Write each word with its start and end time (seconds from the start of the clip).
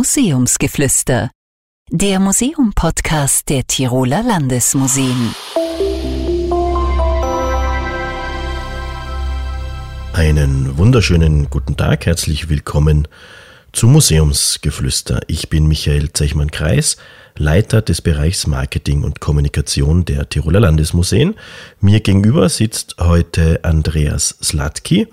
Museumsgeflüster, 0.00 1.30
der 1.90 2.20
Museum-Podcast 2.20 3.50
der 3.50 3.66
Tiroler 3.66 4.22
Landesmuseen. 4.22 5.34
Einen 10.14 10.78
wunderschönen 10.78 11.50
guten 11.50 11.76
Tag, 11.76 12.06
herzlich 12.06 12.48
willkommen 12.48 13.08
zum 13.74 13.92
Museumsgeflüster. 13.92 15.20
Ich 15.26 15.50
bin 15.50 15.66
Michael 15.66 16.10
Zechmann-Kreis, 16.14 16.96
Leiter 17.36 17.82
des 17.82 18.00
Bereichs 18.00 18.46
Marketing 18.46 19.02
und 19.02 19.20
Kommunikation 19.20 20.06
der 20.06 20.30
Tiroler 20.30 20.60
Landesmuseen. 20.60 21.34
Mir 21.82 22.00
gegenüber 22.00 22.48
sitzt 22.48 22.96
heute 22.98 23.60
Andreas 23.64 24.38
Slatki. 24.42 25.08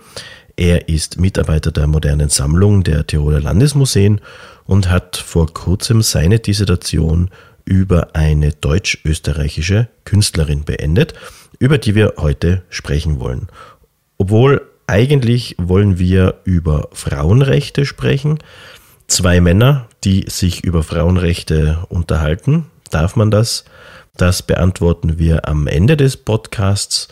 Er 0.56 0.90
ist 0.90 1.20
Mitarbeiter 1.20 1.72
der 1.72 1.86
modernen 1.86 2.30
Sammlung 2.30 2.84
der 2.84 3.06
Tiroler 3.06 3.42
Landesmuseen 3.42 4.22
und 4.68 4.90
hat 4.90 5.18
vor 5.18 5.52
kurzem 5.54 6.02
seine 6.02 6.40
Dissertation 6.40 7.32
über 7.66 8.16
eine 8.16 8.52
deutsch-österreichische 8.52 9.88
Künstlerin 10.06 10.64
beendet, 10.64 11.14
über 11.60 11.78
die 11.78 11.96
wir 11.96 12.14
heute 12.18 12.64
sprechen 12.70 13.20
wollen. 13.20 13.48
Obwohl 14.18 14.62
eigentlich 14.88 15.56
wollen 15.58 16.00
wir 16.00 16.36
über 16.46 16.88
Frauenrechte 16.94 17.86
sprechen. 17.86 18.40
Zwei 19.08 19.42
Männer, 19.42 19.88
die 20.04 20.26
sich 20.30 20.64
über 20.64 20.82
Frauenrechte 20.84 21.86
unterhalten. 21.90 22.68
Darf 22.90 23.18
man 23.18 23.30
das? 23.30 23.66
Das 24.16 24.42
beantworten 24.42 25.20
wir 25.20 25.48
am 25.48 25.68
Ende 25.68 25.98
des 25.98 26.16
Podcasts. 26.18 27.10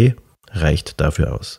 reicht 0.53 1.01
dafür 1.01 1.34
aus. 1.34 1.59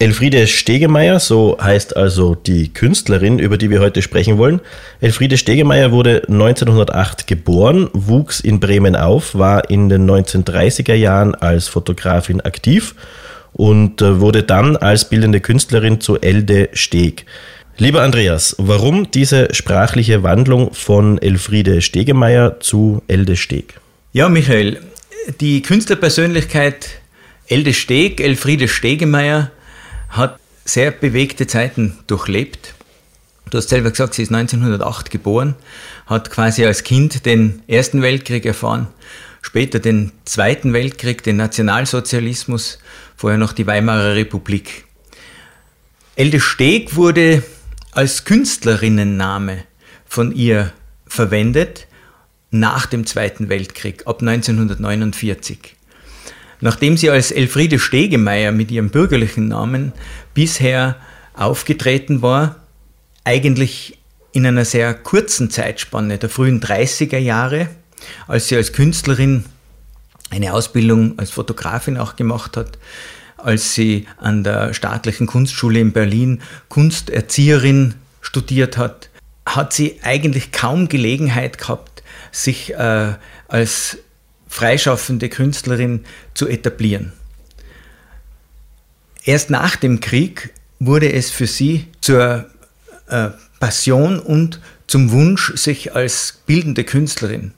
Elfriede 0.00 0.48
Stegemeier, 0.48 1.20
so 1.20 1.56
heißt 1.62 1.96
also 1.96 2.34
die 2.34 2.72
Künstlerin, 2.72 3.38
über 3.38 3.56
die 3.56 3.70
wir 3.70 3.78
heute 3.78 4.02
sprechen 4.02 4.36
wollen. 4.36 4.60
Elfriede 5.00 5.38
Stegemeier 5.38 5.92
wurde 5.92 6.24
1908 6.26 7.28
geboren, 7.28 7.88
wuchs 7.92 8.40
in 8.40 8.58
Bremen 8.58 8.96
auf, 8.96 9.36
war 9.36 9.70
in 9.70 9.88
den 9.88 10.10
1930er 10.10 10.94
Jahren 10.94 11.36
als 11.36 11.68
Fotografin 11.68 12.40
aktiv 12.40 12.96
und 13.52 14.02
äh, 14.02 14.20
wurde 14.20 14.42
dann 14.42 14.76
als 14.76 15.08
bildende 15.08 15.40
Künstlerin 15.40 16.00
zu 16.00 16.20
Elde 16.20 16.70
Steg. 16.72 17.26
Lieber 17.76 18.02
Andreas, 18.02 18.54
warum 18.58 19.10
diese 19.10 19.52
sprachliche 19.52 20.22
Wandlung 20.22 20.72
von 20.74 21.18
Elfriede 21.18 21.82
Stegemeier 21.82 22.60
zu 22.60 23.02
Elde 23.08 23.34
Steg? 23.36 23.80
Ja, 24.12 24.28
Michael, 24.28 24.80
die 25.40 25.60
Künstlerpersönlichkeit 25.60 27.00
Elde 27.48 27.74
Steg, 27.74 28.20
Elfriede 28.20 28.68
Stegemeier, 28.68 29.50
hat 30.08 30.38
sehr 30.64 30.92
bewegte 30.92 31.48
Zeiten 31.48 31.98
durchlebt. 32.06 32.74
Du 33.50 33.58
hast 33.58 33.70
selber 33.70 33.90
gesagt, 33.90 34.14
sie 34.14 34.22
ist 34.22 34.32
1908 34.32 35.10
geboren, 35.10 35.56
hat 36.06 36.30
quasi 36.30 36.64
als 36.64 36.84
Kind 36.84 37.26
den 37.26 37.60
Ersten 37.66 38.02
Weltkrieg 38.02 38.46
erfahren, 38.46 38.86
später 39.42 39.80
den 39.80 40.12
Zweiten 40.24 40.72
Weltkrieg, 40.74 41.24
den 41.24 41.38
Nationalsozialismus, 41.38 42.78
vorher 43.16 43.38
noch 43.38 43.52
die 43.52 43.66
Weimarer 43.66 44.14
Republik. 44.14 44.84
Elde 46.14 46.38
Steg 46.38 46.94
wurde 46.94 47.42
als 47.94 48.24
Künstlerinnenname 48.24 49.64
von 50.06 50.32
ihr 50.32 50.72
verwendet 51.06 51.86
nach 52.50 52.86
dem 52.86 53.06
Zweiten 53.06 53.48
Weltkrieg, 53.48 54.06
ab 54.06 54.20
1949. 54.20 55.76
Nachdem 56.60 56.96
sie 56.96 57.10
als 57.10 57.30
Elfriede 57.30 57.78
Stegemeier 57.78 58.52
mit 58.52 58.70
ihrem 58.70 58.90
bürgerlichen 58.90 59.48
Namen 59.48 59.92
bisher 60.34 60.96
aufgetreten 61.34 62.22
war, 62.22 62.56
eigentlich 63.24 63.98
in 64.32 64.46
einer 64.46 64.64
sehr 64.64 64.94
kurzen 64.94 65.50
Zeitspanne 65.50 66.18
der 66.18 66.28
frühen 66.28 66.60
30er 66.60 67.18
Jahre, 67.18 67.68
als 68.26 68.48
sie 68.48 68.56
als 68.56 68.72
Künstlerin 68.72 69.44
eine 70.30 70.52
Ausbildung 70.52 71.18
als 71.18 71.30
Fotografin 71.30 71.96
auch 71.96 72.16
gemacht 72.16 72.56
hat, 72.56 72.78
als 73.44 73.74
sie 73.74 74.06
an 74.16 74.42
der 74.42 74.74
staatlichen 74.74 75.26
Kunstschule 75.26 75.78
in 75.80 75.92
Berlin 75.92 76.40
Kunsterzieherin 76.68 77.94
studiert 78.20 78.78
hat, 78.78 79.10
hat 79.46 79.72
sie 79.72 80.00
eigentlich 80.02 80.52
kaum 80.52 80.88
Gelegenheit 80.88 81.58
gehabt, 81.58 82.02
sich 82.32 82.74
äh, 82.74 83.14
als 83.48 83.98
freischaffende 84.48 85.28
Künstlerin 85.28 86.04
zu 86.32 86.48
etablieren. 86.48 87.12
Erst 89.24 89.50
nach 89.50 89.76
dem 89.76 90.00
Krieg 90.00 90.50
wurde 90.78 91.12
es 91.12 91.30
für 91.30 91.46
sie 91.46 91.88
zur 92.00 92.46
äh, 93.08 93.30
Passion 93.60 94.18
und 94.20 94.60
zum 94.86 95.10
Wunsch, 95.10 95.54
sich 95.56 95.94
als 95.94 96.40
bildende 96.46 96.84
Künstlerin 96.84 97.52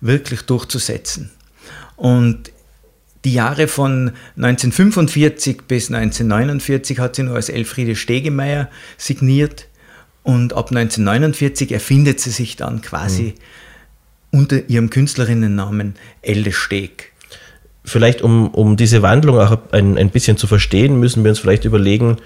wirklich 0.00 0.42
durchzusetzen. 0.42 1.30
Und 1.96 2.50
die 3.24 3.34
Jahre 3.34 3.68
von 3.68 4.12
1945 4.36 5.62
bis 5.68 5.90
1949 5.90 6.98
hat 6.98 7.16
sie 7.16 7.22
nur 7.22 7.36
als 7.36 7.48
Elfriede 7.48 7.94
Stegemeier 7.94 8.68
signiert 8.98 9.68
und 10.22 10.52
ab 10.52 10.70
1949 10.70 11.72
erfindet 11.72 12.20
sie 12.20 12.30
sich 12.30 12.56
dann 12.56 12.82
quasi 12.82 13.34
mhm. 14.32 14.40
unter 14.40 14.68
ihrem 14.68 14.90
Künstlerinnennamen 14.90 15.94
Elde 16.22 16.52
Steg. 16.52 17.12
Vielleicht 17.84 18.22
um, 18.22 18.48
um 18.48 18.76
diese 18.76 19.02
Wandlung 19.02 19.38
auch 19.38 19.58
ein, 19.72 19.98
ein 19.98 20.10
bisschen 20.10 20.36
zu 20.36 20.46
verstehen, 20.46 21.00
müssen 21.00 21.24
wir 21.24 21.30
uns 21.30 21.40
vielleicht 21.40 21.64
überlegen, 21.64 22.18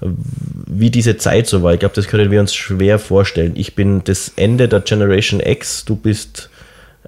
wie 0.00 0.90
diese 0.90 1.16
Zeit 1.16 1.46
so 1.46 1.62
war. 1.62 1.72
Ich 1.72 1.80
glaube, 1.80 1.94
das 1.94 2.08
können 2.08 2.30
wir 2.30 2.40
uns 2.40 2.54
schwer 2.54 2.98
vorstellen. 2.98 3.52
Ich 3.54 3.74
bin 3.74 4.02
das 4.04 4.32
Ende 4.36 4.68
der 4.68 4.80
Generation 4.80 5.40
X, 5.40 5.84
du 5.84 5.94
bist 5.96 6.50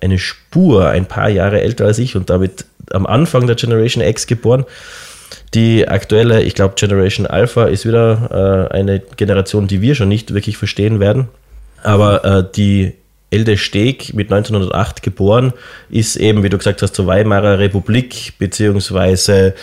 eine 0.00 0.18
Spur, 0.18 0.88
ein 0.88 1.06
paar 1.06 1.28
Jahre 1.28 1.60
älter 1.60 1.86
als 1.86 1.98
ich 1.98 2.16
und 2.16 2.30
damit 2.30 2.66
am 2.92 3.06
Anfang 3.06 3.46
der 3.46 3.56
Generation 3.56 4.02
X 4.02 4.26
geboren. 4.26 4.64
Die 5.54 5.88
aktuelle, 5.88 6.42
ich 6.42 6.54
glaube, 6.54 6.74
Generation 6.76 7.26
Alpha 7.26 7.64
ist 7.64 7.86
wieder 7.86 8.68
äh, 8.70 8.74
eine 8.74 9.00
Generation, 9.16 9.66
die 9.66 9.80
wir 9.80 9.94
schon 9.94 10.08
nicht 10.08 10.34
wirklich 10.34 10.56
verstehen 10.56 11.00
werden. 11.00 11.28
Aber 11.82 12.24
äh, 12.24 12.44
die 12.54 12.94
Elde 13.30 13.56
Steg 13.56 14.14
mit 14.14 14.32
1908 14.32 15.02
geboren, 15.02 15.52
ist 15.90 16.16
eben, 16.16 16.44
wie 16.44 16.48
du 16.48 16.58
gesagt 16.58 16.80
hast, 16.82 16.94
zur 16.94 17.08
Weimarer 17.08 17.58
Republik, 17.58 18.34
beziehungsweise 18.38 19.54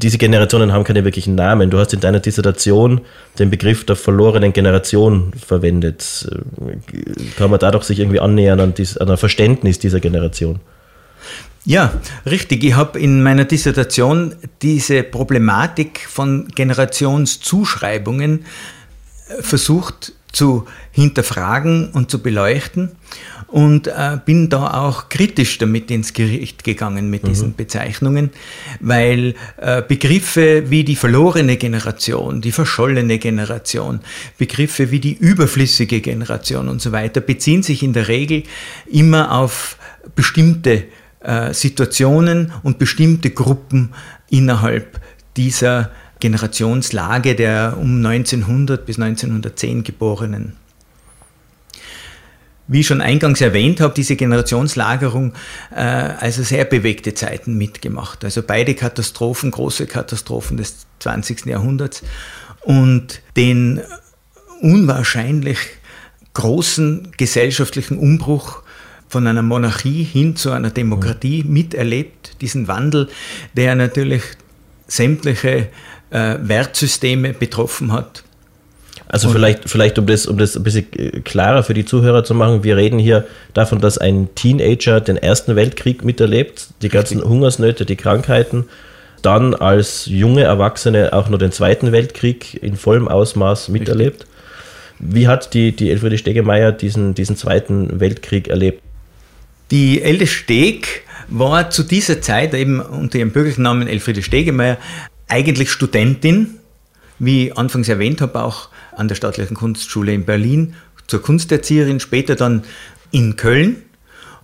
diese 0.00 0.16
Generationen 0.16 0.72
haben 0.72 0.84
keine 0.84 1.04
wirklichen 1.04 1.34
Namen. 1.34 1.68
Du 1.68 1.78
hast 1.78 1.92
in 1.92 2.00
deiner 2.00 2.20
Dissertation 2.20 3.02
den 3.38 3.50
Begriff 3.50 3.84
der 3.84 3.96
verlorenen 3.96 4.54
Generation 4.54 5.32
verwendet. 5.34 6.26
Kann 7.36 7.50
man 7.50 7.60
dadurch 7.60 7.84
sich 7.84 8.00
irgendwie 8.00 8.20
annähern 8.20 8.60
an, 8.60 8.74
dies, 8.74 8.96
an 8.96 9.10
ein 9.10 9.18
Verständnis 9.18 9.78
dieser 9.78 10.00
Generation? 10.00 10.60
Ja, 11.64 12.00
richtig. 12.26 12.64
Ich 12.64 12.74
habe 12.74 12.98
in 12.98 13.22
meiner 13.22 13.44
Dissertation 13.44 14.34
diese 14.62 15.02
Problematik 15.04 16.00
von 16.08 16.48
Generationszuschreibungen 16.48 18.44
äh, 19.28 19.42
versucht 19.42 20.12
zu 20.32 20.66
hinterfragen 20.90 21.90
und 21.92 22.10
zu 22.10 22.20
beleuchten 22.20 22.92
und 23.46 23.86
äh, 23.86 24.18
bin 24.24 24.48
da 24.48 24.82
auch 24.82 25.10
kritisch 25.10 25.58
damit 25.58 25.90
ins 25.90 26.14
Gericht 26.14 26.64
gegangen 26.64 27.10
mit 27.10 27.22
mhm. 27.22 27.28
diesen 27.28 27.54
Bezeichnungen, 27.54 28.30
weil 28.80 29.34
äh, 29.58 29.82
Begriffe 29.82 30.70
wie 30.70 30.84
die 30.84 30.96
verlorene 30.96 31.58
Generation, 31.58 32.40
die 32.40 32.50
verschollene 32.50 33.18
Generation, 33.18 34.00
Begriffe 34.38 34.90
wie 34.90 35.00
die 35.00 35.12
überflüssige 35.12 36.00
Generation 36.00 36.68
und 36.68 36.80
so 36.80 36.92
weiter 36.92 37.20
beziehen 37.20 37.62
sich 37.62 37.82
in 37.82 37.92
der 37.92 38.08
Regel 38.08 38.44
immer 38.90 39.32
auf 39.32 39.76
bestimmte 40.16 40.84
äh, 41.24 41.54
Situationen 41.54 42.52
und 42.62 42.78
bestimmte 42.78 43.30
Gruppen 43.30 43.94
innerhalb 44.28 45.00
dieser 45.36 45.90
Generationslage 46.20 47.34
der 47.34 47.76
um 47.78 48.04
1900 48.04 48.86
bis 48.86 48.98
1910 48.98 49.82
Geborenen. 49.82 50.56
Wie 52.68 52.80
ich 52.80 52.86
schon 52.86 53.00
eingangs 53.00 53.40
erwähnt 53.40 53.80
habe, 53.80 53.92
diese 53.92 54.14
Generationslagerung 54.14 55.32
äh, 55.74 55.80
also 55.80 56.42
sehr 56.42 56.64
bewegte 56.64 57.12
Zeiten 57.12 57.58
mitgemacht. 57.58 58.24
Also 58.24 58.42
beide 58.42 58.74
Katastrophen, 58.74 59.50
große 59.50 59.86
Katastrophen 59.86 60.56
des 60.56 60.86
20. 61.00 61.46
Jahrhunderts 61.46 62.02
und 62.62 63.20
den 63.36 63.80
unwahrscheinlich 64.60 65.58
großen 66.34 67.12
gesellschaftlichen 67.16 67.98
Umbruch 67.98 68.61
von 69.12 69.26
einer 69.26 69.42
Monarchie 69.42 70.04
hin 70.04 70.36
zu 70.36 70.52
einer 70.52 70.70
Demokratie 70.70 71.44
miterlebt, 71.46 72.40
diesen 72.40 72.66
Wandel, 72.66 73.10
der 73.54 73.74
natürlich 73.74 74.22
sämtliche 74.86 75.68
äh, 76.08 76.36
Wertsysteme 76.40 77.34
betroffen 77.34 77.92
hat. 77.92 78.24
Also 79.08 79.28
vielleicht, 79.28 79.68
vielleicht 79.68 79.98
um 79.98 80.06
das, 80.06 80.24
um 80.24 80.38
das 80.38 80.56
ein 80.56 80.62
bisschen 80.62 80.86
äh, 80.96 81.20
klarer 81.20 81.62
für 81.62 81.74
die 81.74 81.84
Zuhörer 81.84 82.24
zu 82.24 82.34
machen, 82.34 82.64
wir 82.64 82.78
reden 82.78 82.98
hier 82.98 83.26
davon, 83.52 83.82
dass 83.82 83.98
ein 83.98 84.30
Teenager 84.34 85.02
den 85.02 85.18
Ersten 85.18 85.56
Weltkrieg 85.56 86.02
miterlebt, 86.02 86.68
die 86.80 86.88
ganzen 86.88 87.18
Richtig. 87.18 87.30
Hungersnöte, 87.30 87.84
die 87.84 87.96
Krankheiten, 87.96 88.64
dann 89.20 89.54
als 89.54 90.06
junge 90.06 90.44
Erwachsene 90.44 91.12
auch 91.12 91.28
nur 91.28 91.38
den 91.38 91.52
Zweiten 91.52 91.92
Weltkrieg 91.92 92.62
in 92.62 92.76
vollem 92.76 93.08
Ausmaß 93.08 93.68
miterlebt. 93.68 94.22
Richtig. 94.22 95.14
Wie 95.14 95.28
hat 95.28 95.52
die, 95.52 95.76
die 95.76 95.90
Elfriede 95.90 96.16
Stegemeier 96.16 96.72
diesen, 96.72 97.12
diesen 97.12 97.36
Zweiten 97.36 98.00
Weltkrieg 98.00 98.48
erlebt? 98.48 98.82
Die 99.72 100.02
Elde 100.02 100.26
Steg 100.26 101.02
war 101.28 101.70
zu 101.70 101.82
dieser 101.82 102.20
Zeit 102.20 102.52
eben 102.52 102.78
unter 102.78 103.18
ihrem 103.18 103.30
bürgerlichen 103.30 103.62
Namen 103.62 103.88
Elfriede 103.88 104.22
Stegemeier 104.22 104.76
eigentlich 105.28 105.70
Studentin, 105.70 106.58
wie 107.18 107.52
anfangs 107.52 107.88
erwähnt 107.88 108.20
habe, 108.20 108.42
auch 108.42 108.68
an 108.94 109.08
der 109.08 109.14
Staatlichen 109.14 109.56
Kunstschule 109.56 110.12
in 110.12 110.26
Berlin 110.26 110.74
zur 111.06 111.22
Kunsterzieherin, 111.22 112.00
später 112.00 112.34
dann 112.34 112.64
in 113.12 113.36
Köln 113.36 113.76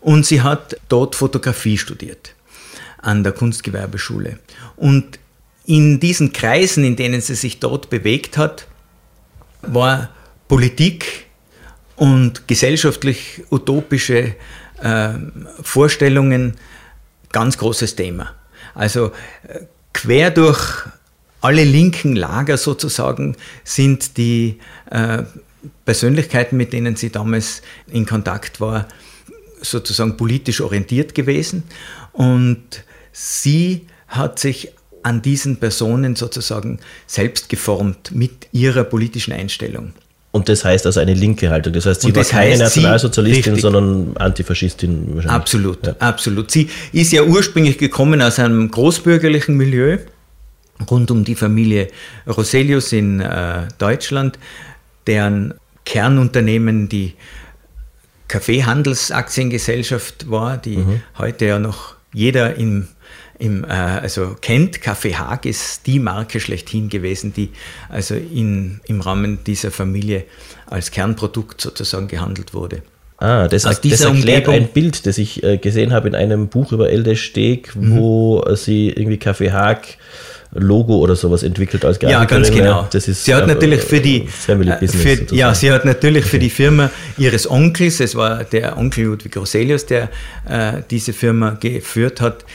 und 0.01 0.25
sie 0.25 0.41
hat 0.41 0.81
dort 0.89 1.15
Fotografie 1.15 1.77
studiert 1.77 2.35
an 2.97 3.23
der 3.23 3.33
Kunstgewerbeschule. 3.33 4.39
Und 4.77 5.19
in 5.67 6.01
diesen 6.01 6.33
Kreisen, 6.33 6.85
in 6.85 6.97
denen 6.97 7.21
sie 7.21 7.35
sich 7.35 7.61
dort 7.61 7.91
bewegt 7.91 8.39
hat, 8.39 8.67
war 9.61 10.09
Politik 10.49 11.27
und 11.97 12.49
gesellschaftlich 12.49 13.43
utopische 13.51 14.35
äh, 14.83 15.11
Vorstellungen 15.63 16.55
ganz 17.33 17.59
großes 17.59 17.97
Thema. 17.97 18.35
Also 18.75 19.13
äh, 19.47 19.61
quer 19.93 20.31
durch 20.31 20.87
alle 21.41 21.65
linken 21.65 22.17
Lager 22.17 22.57
sozusagen 22.57 23.37
sind 23.65 24.17
die 24.17 24.59
äh, 24.91 25.23
Persönlichkeiten, 25.85 26.57
mit 26.57 26.73
denen 26.73 26.97
sie 26.97 27.11
damals 27.11 27.63
in 27.87 28.07
Kontakt 28.07 28.61
war, 28.61 28.89
sozusagen 29.61 30.17
politisch 30.17 30.61
orientiert 30.61 31.15
gewesen. 31.15 31.65
Und 32.13 32.85
sie 33.13 33.87
hat 34.09 34.39
sich 34.39 34.73
an 35.03 35.23
diesen 35.23 35.59
Personen 35.59 36.17
sozusagen 36.17 36.81
selbst 37.07 37.49
geformt 37.49 38.13
mit 38.13 38.49
ihrer 38.53 38.85
politischen 38.85 39.33
Einstellung. 39.33 39.93
Und 40.31 40.49
das 40.49 40.65
heißt 40.65 40.85
also 40.85 41.01
eine 41.01 41.15
linke 41.15 41.51
Haltung. 41.51 41.73
Das 41.73 41.87
heißt, 41.87 42.03
sie 42.03 42.15
war 42.15 42.23
keine 42.23 42.59
Nationalsozialistin, 42.59 43.55
sie, 43.55 43.61
sondern 43.63 44.17
Antifaschistin 44.17 45.15
wahrscheinlich. 45.15 45.31
Absolut, 45.31 45.87
ja. 45.87 45.95
absolut. 45.99 46.51
Sie 46.51 46.69
ist 46.93 47.13
ja 47.13 47.23
ursprünglich 47.23 47.79
gekommen 47.79 48.21
aus 48.21 48.39
einem 48.39 48.71
großbürgerlichen 48.71 49.57
Milieu 49.57 49.99
rund 50.91 51.11
um 51.11 51.25
die 51.25 51.35
Familie 51.35 51.89
Roselius 52.27 52.93
in 52.93 53.21
äh, 53.21 53.69
Deutschland, 53.79 54.39
deren 55.07 55.55
Kernunternehmen 55.85 56.89
die 56.89 57.15
Kaffeehandelsaktiengesellschaft 58.29 60.31
war, 60.31 60.59
die 60.59 60.77
mhm. 60.77 61.01
heute 61.17 61.47
ja 61.47 61.59
noch 61.59 61.97
jeder 62.13 62.57
im, 62.57 62.89
im, 63.39 63.65
äh, 63.65 63.69
also 63.69 64.37
kennt. 64.41 64.83
Kaffee 64.83 65.15
Haag 65.15 65.47
ist 65.47 65.87
die 65.87 65.99
Marke 65.99 66.41
schlechthin 66.41 66.89
gewesen, 66.89 67.33
die 67.33 67.51
also 67.89 68.15
in, 68.15 68.81
im 68.87 69.01
Rahmen 69.01 69.39
dieser 69.45 69.71
Familie 69.71 70.25
als 70.67 70.91
Kernprodukt 70.91 71.61
sozusagen 71.61 72.09
gehandelt 72.09 72.55
wurde. 72.55 72.83
Ah, 73.19 73.49
das, 73.49 73.67
Aus 73.67 73.81
das 73.81 74.01
erklärt 74.01 74.47
Umgebung. 74.47 74.55
ein 74.55 74.69
Bild, 74.69 75.07
das 75.07 75.19
ich 75.19 75.43
äh, 75.43 75.59
gesehen 75.59 75.93
habe 75.93 76.07
in 76.07 76.15
einem 76.15 76.49
Buch 76.49 76.71
über 76.71 76.91
Elde 76.91 77.17
Steg, 77.17 77.75
mhm. 77.75 77.97
wo 77.97 78.43
äh, 78.43 78.57
sie 78.57 78.91
irgendwie 78.91 79.19
Kaffee 79.19 79.51
Haag 79.51 79.99
Logo 80.53 80.97
oder 80.97 81.15
sowas 81.15 81.43
entwickelt 81.43 81.85
als 81.85 81.99
Grafikerin. 81.99 82.23
Ja, 82.23 82.37
ganz 82.37 82.51
genau. 82.51 82.89
Das 82.91 83.07
ist 83.07 83.25
sie 83.25 83.35
hat 83.35 83.47
natürlich 83.47 83.83
für 83.83 84.01
die 84.01 84.27
Family 84.27 84.71
äh, 84.71 84.77
Business. 84.81 85.03
Für, 85.29 85.35
ja, 85.35 85.55
sie 85.55 85.71
hat 85.71 85.85
natürlich 85.85 86.23
okay. 86.23 86.31
für 86.31 86.39
die 86.39 86.51
Firma 86.51 86.91
ihres 87.19 87.51
Onkels, 87.51 88.01
es 88.01 88.15
war 88.15 88.45
der 88.45 88.79
Onkel 88.79 89.05
Ludwig 89.05 89.37
Roselius, 89.37 89.85
der 89.85 90.09
äh, 90.49 90.83
diese 90.91 91.13
Firma 91.13 91.51
geführt 91.61 92.23
hat, 92.23 92.47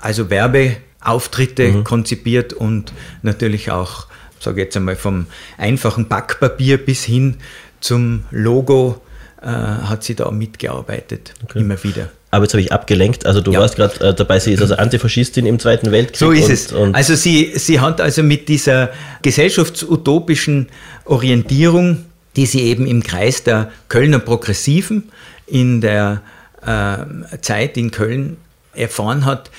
also 0.00 0.30
Werbeauftritte 0.30 1.68
mhm. 1.68 1.84
konzipiert 1.84 2.52
und 2.52 2.92
natürlich 3.22 3.70
auch, 3.70 4.06
sage 4.38 4.60
ich 4.60 4.66
jetzt 4.66 4.76
einmal, 4.76 4.96
vom 4.96 5.26
einfachen 5.58 6.08
Backpapier 6.08 6.78
bis 6.78 7.04
hin 7.04 7.36
zum 7.80 8.24
Logo 8.30 9.00
äh, 9.42 9.46
hat 9.46 10.04
sie 10.04 10.14
da 10.14 10.30
mitgearbeitet, 10.30 11.34
okay. 11.44 11.60
immer 11.60 11.82
wieder. 11.82 12.10
Aber 12.30 12.44
jetzt 12.44 12.52
habe 12.52 12.62
ich 12.62 12.72
abgelenkt. 12.72 13.26
Also 13.26 13.40
du 13.40 13.52
ja. 13.52 13.60
warst 13.60 13.76
gerade 13.76 14.08
äh, 14.08 14.14
dabei, 14.14 14.38
sie 14.38 14.52
ist 14.52 14.62
also 14.62 14.76
Antifaschistin 14.76 15.46
im 15.46 15.58
Zweiten 15.58 15.90
Weltkrieg. 15.90 16.16
So 16.16 16.30
ist 16.30 16.44
und, 16.44 16.52
es. 16.52 16.72
Und 16.72 16.94
also 16.94 17.14
sie, 17.14 17.52
sie 17.56 17.80
hat 17.80 18.00
also 18.00 18.22
mit 18.22 18.48
dieser 18.48 18.90
gesellschaftsutopischen 19.22 20.68
Orientierung, 21.06 22.04
die 22.36 22.46
sie 22.46 22.62
eben 22.62 22.86
im 22.86 23.02
Kreis 23.02 23.42
der 23.42 23.72
Kölner 23.88 24.20
Progressiven 24.20 25.10
in 25.46 25.80
der 25.80 26.22
äh, 26.64 27.38
Zeit 27.40 27.76
in 27.76 27.90
Köln 27.90 28.36
erfahren 28.74 29.24
hat, 29.24 29.50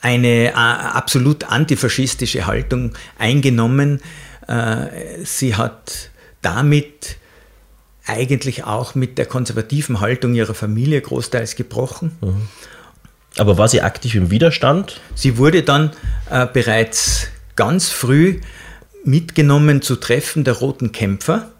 eine 0.00 0.48
äh, 0.48 0.52
absolut 0.52 1.44
antifaschistische 1.44 2.46
Haltung 2.46 2.92
eingenommen. 3.18 4.00
Äh, 4.46 5.24
sie 5.24 5.56
hat 5.56 6.10
damit 6.42 7.16
eigentlich 8.06 8.64
auch 8.64 8.94
mit 8.94 9.18
der 9.18 9.26
konservativen 9.26 10.00
Haltung 10.00 10.34
ihrer 10.34 10.54
Familie 10.54 11.00
großteils 11.00 11.56
gebrochen. 11.56 12.16
Mhm. 12.20 12.48
Aber 13.36 13.58
war 13.58 13.68
sie 13.68 13.82
aktiv 13.82 14.14
im 14.14 14.30
Widerstand? 14.30 15.00
Sie 15.14 15.36
wurde 15.36 15.62
dann 15.62 15.92
äh, 16.30 16.46
bereits 16.46 17.28
ganz 17.56 17.90
früh 17.90 18.40
mitgenommen 19.04 19.82
zu 19.82 19.96
Treffen 19.96 20.44
der 20.44 20.54
Roten 20.54 20.92
Kämpfer. 20.92 21.50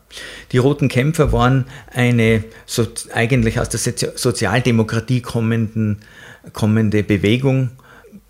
Die 0.52 0.58
Roten 0.58 0.88
Kämpfer 0.88 1.32
waren 1.32 1.66
eine 1.92 2.44
so, 2.66 2.86
eigentlich 3.12 3.60
aus 3.60 3.68
der 3.68 3.80
Sozialdemokratie 4.16 5.20
kommenden, 5.20 5.98
kommende 6.52 7.02
Bewegung, 7.02 7.70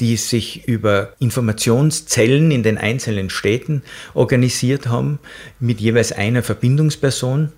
die 0.00 0.16
sich 0.16 0.66
über 0.68 1.14
Informationszellen 1.18 2.50
in 2.50 2.62
den 2.62 2.78
einzelnen 2.78 3.30
Städten 3.30 3.82
organisiert 4.14 4.86
haben, 4.86 5.18
mit 5.60 5.80
jeweils 5.80 6.12
einer 6.12 6.42
Verbindungsperson 6.42 7.52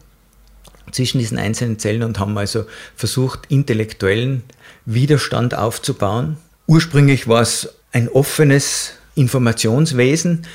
zwischen 0.92 1.18
diesen 1.18 1.38
einzelnen 1.38 1.78
Zellen 1.78 2.02
und 2.02 2.18
haben 2.18 2.36
also 2.36 2.64
versucht, 2.96 3.40
intellektuellen 3.48 4.42
Widerstand 4.86 5.54
aufzubauen. 5.54 6.36
Ursprünglich 6.66 7.28
war 7.28 7.42
es 7.42 7.74
ein 7.92 8.08
offenes 8.08 8.94
Informationswesen. 9.14 10.46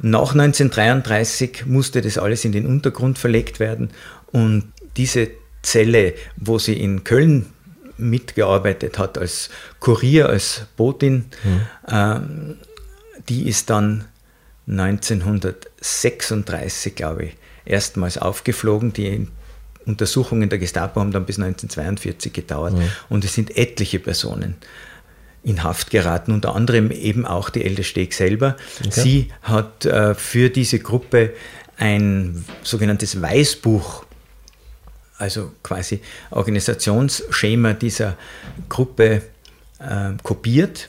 Nach 0.00 0.32
1933 0.32 1.66
musste 1.66 2.00
das 2.00 2.18
alles 2.18 2.44
in 2.44 2.52
den 2.52 2.66
Untergrund 2.66 3.18
verlegt 3.18 3.60
werden 3.60 3.90
und 4.32 4.72
diese 4.96 5.28
Zelle, 5.62 6.14
wo 6.36 6.58
sie 6.58 6.74
in 6.74 7.04
Köln 7.04 7.46
mitgearbeitet 7.96 8.98
hat 8.98 9.16
als 9.18 9.50
Kurier, 9.80 10.28
als 10.28 10.66
Botin, 10.76 11.26
mhm. 11.44 11.60
ähm, 11.88 12.56
die 13.28 13.48
ist 13.48 13.70
dann 13.70 14.04
1936, 14.68 16.94
glaube 16.94 17.24
ich, 17.24 17.34
erstmals 17.64 18.18
aufgeflogen. 18.18 18.92
Die 18.92 19.26
Untersuchungen 19.86 20.48
der 20.48 20.58
Gestapo 20.58 21.00
haben 21.00 21.12
dann 21.12 21.26
bis 21.26 21.38
1942 21.38 22.32
gedauert 22.32 22.74
mhm. 22.74 22.88
und 23.08 23.24
es 23.24 23.34
sind 23.34 23.56
etliche 23.56 23.98
Personen 23.98 24.56
in 25.42 25.62
Haft 25.62 25.90
geraten, 25.90 26.32
unter 26.32 26.56
anderem 26.56 26.90
eben 26.90 27.26
auch 27.26 27.50
die 27.50 27.64
Elde 27.64 27.84
Steg 27.84 28.14
selber. 28.14 28.56
Okay. 28.80 28.90
Sie 28.90 29.28
hat 29.42 29.84
äh, 29.84 30.14
für 30.14 30.48
diese 30.48 30.78
Gruppe 30.78 31.34
ein 31.76 32.46
sogenanntes 32.62 33.20
Weißbuch, 33.20 34.03
also 35.18 35.52
quasi 35.62 36.00
Organisationsschema 36.30 37.74
dieser 37.74 38.16
Gruppe 38.68 39.22
äh, 39.78 40.12
kopiert 40.22 40.88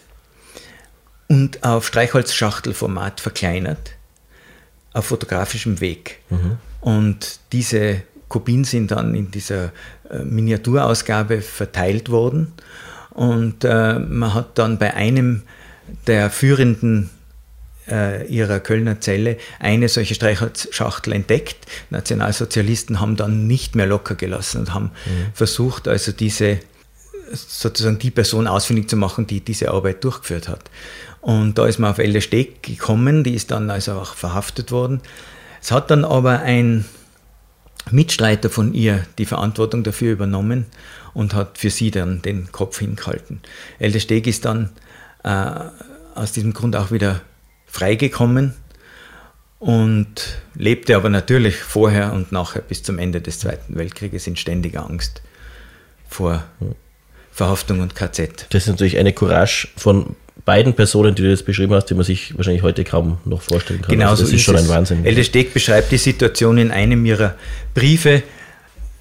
und 1.27 1.63
auf 1.63 1.88
Streichholzschachtelformat 1.88 3.20
verkleinert, 3.22 3.91
auf 4.94 5.05
fotografischem 5.05 5.79
Weg. 5.82 6.20
Mhm. 6.29 6.58
Und 6.82 7.39
diese 7.51 8.03
Kopien 8.29 8.63
sind 8.63 8.91
dann 8.91 9.15
in 9.15 9.32
dieser 9.32 9.72
äh, 10.10 10.20
Miniaturausgabe 10.20 11.41
verteilt 11.41 12.10
worden. 12.10 12.53
Und 13.12 13.63
äh, 13.63 14.00
man 14.00 14.34
hat 14.34 14.58
dann 14.58 14.77
bei 14.77 14.94
einem 14.94 15.44
der 16.08 16.29
führenden 16.29 17.10
äh, 17.89 18.25
ihrer 18.27 18.59
Kölner 18.59 18.99
Zelle 19.01 19.37
eine 19.59 19.89
solche 19.89 20.15
Streicherschachtel 20.15 21.13
entdeckt. 21.13 21.57
Nationalsozialisten 21.89 22.99
haben 22.99 23.15
dann 23.15 23.47
nicht 23.47 23.75
mehr 23.75 23.85
locker 23.85 24.15
gelassen 24.15 24.59
und 24.59 24.73
haben 24.73 24.91
mhm. 25.05 25.33
versucht, 25.33 25.87
also 25.87 26.11
diese 26.11 26.59
sozusagen 27.31 27.99
die 27.99 28.11
Person 28.11 28.47
ausfindig 28.47 28.89
zu 28.89 28.97
machen, 28.97 29.27
die 29.27 29.41
diese 29.41 29.71
Arbeit 29.71 30.03
durchgeführt 30.03 30.47
hat. 30.47 30.69
Und 31.21 31.57
da 31.57 31.65
ist 31.65 31.79
man 31.79 31.91
auf 31.91 31.97
Elle 31.97 32.21
Steg 32.21 32.61
gekommen, 32.61 33.23
die 33.23 33.33
ist 33.33 33.49
dann 33.51 33.69
also 33.71 33.93
auch 33.93 34.13
verhaftet 34.13 34.71
worden. 34.71 35.01
Es 35.61 35.71
hat 35.71 35.89
dann 35.89 36.05
aber 36.05 36.41
ein 36.41 36.85
Mitstreiter 37.89 38.49
von 38.49 38.73
ihr 38.73 39.05
die 39.17 39.25
Verantwortung 39.25 39.83
dafür 39.83 40.11
übernommen 40.13 40.65
und 41.13 41.33
hat 41.33 41.57
für 41.57 41.69
sie 41.69 41.91
dann 41.91 42.21
den 42.21 42.51
Kopf 42.51 42.79
hingehalten. 42.79 43.41
Elde 43.79 43.99
Steg 43.99 44.27
ist 44.27 44.45
dann 44.45 44.69
äh, 45.23 45.51
aus 46.13 46.31
diesem 46.31 46.53
Grund 46.53 46.75
auch 46.75 46.91
wieder 46.91 47.21
freigekommen 47.75 48.53
und 49.60 50.39
lebte 50.55 50.96
aber 50.96 51.10
natürlich 51.10 51.58
vorher 51.58 52.13
und 52.13 52.32
nachher 52.32 52.62
bis 52.62 52.84
zum 52.84 53.00
Ende 53.00 53.20
des 53.20 53.39
Zweiten 53.39 53.75
Weltkrieges 53.75 54.27
in 54.27 54.38
ständiger 54.38 54.86
Angst 54.89 55.22
vor 56.08 56.46
Verhaftung 57.34 57.82
und 57.82 57.94
KZ. 57.94 58.48
Das 58.51 58.63
ist 58.63 58.70
natürlich 58.70 58.98
eine 58.98 59.12
Courage 59.12 59.67
von 59.75 60.15
beiden 60.46 60.74
Personen, 60.74 61.15
die 61.15 61.24
du 61.24 61.29
jetzt 61.29 61.46
beschrieben 61.46 61.74
hast, 61.74 61.88
die 61.88 61.96
man 61.96 62.05
sich 62.05 62.38
wahrscheinlich 62.38 62.63
heute 62.63 62.86
kaum 62.86 63.17
noch 63.25 63.41
vorstellen 63.41 63.82
kann. 63.82 63.91
Genau, 63.91 64.12
also 64.12 64.24
das 64.24 64.29
so 64.29 64.36
ist 64.38 64.44
schon 64.44 64.55
es. 64.55 64.63
ein 64.63 64.70
Wahnsinn. 64.70 65.05
Elde 65.05 65.25
Steg 65.25 65.53
beschreibt 65.53 65.91
die 65.91 65.98
Situation 65.98 66.58
in 66.58 66.72
einem 66.72 67.05
ihrer 67.05 67.36
Briefe 67.74 68.24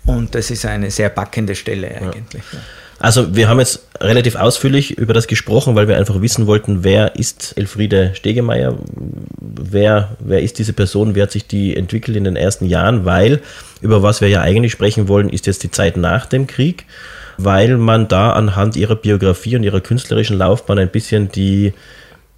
und 0.04 0.34
das 0.34 0.50
ist 0.50 0.66
eine 0.66 0.90
sehr 0.90 1.10
backende 1.10 1.54
Stelle 1.54 1.94
eigentlich. 1.94 2.42
Ja. 2.52 2.58
Also 2.98 3.34
wir 3.34 3.48
haben 3.48 3.58
jetzt 3.58 3.86
relativ 4.00 4.36
ausführlich 4.36 4.96
über 4.96 5.12
das 5.14 5.26
gesprochen, 5.26 5.74
weil 5.74 5.88
wir 5.88 5.96
einfach 5.96 6.20
wissen 6.20 6.46
wollten, 6.46 6.84
wer 6.84 7.16
ist 7.16 7.56
Elfriede 7.56 8.12
Stegemeier, 8.14 8.76
wer, 9.40 10.16
wer 10.20 10.42
ist 10.42 10.58
diese 10.58 10.72
Person, 10.72 11.14
wie 11.14 11.22
hat 11.22 11.32
sich 11.32 11.46
die 11.46 11.76
entwickelt 11.76 12.16
in 12.16 12.24
den 12.24 12.36
ersten 12.36 12.66
Jahren, 12.66 13.04
weil 13.04 13.40
über 13.80 14.02
was 14.02 14.20
wir 14.20 14.28
ja 14.28 14.40
eigentlich 14.40 14.72
sprechen 14.72 15.08
wollen, 15.08 15.28
ist 15.28 15.46
jetzt 15.46 15.62
die 15.62 15.70
Zeit 15.70 15.96
nach 15.96 16.26
dem 16.26 16.46
Krieg, 16.46 16.86
weil 17.36 17.76
man 17.76 18.08
da 18.08 18.32
anhand 18.32 18.76
ihrer 18.76 18.96
Biografie 18.96 19.56
und 19.56 19.64
ihrer 19.64 19.80
künstlerischen 19.80 20.38
Laufbahn 20.38 20.78
ein 20.78 20.90
bisschen 20.90 21.30
die, 21.32 21.72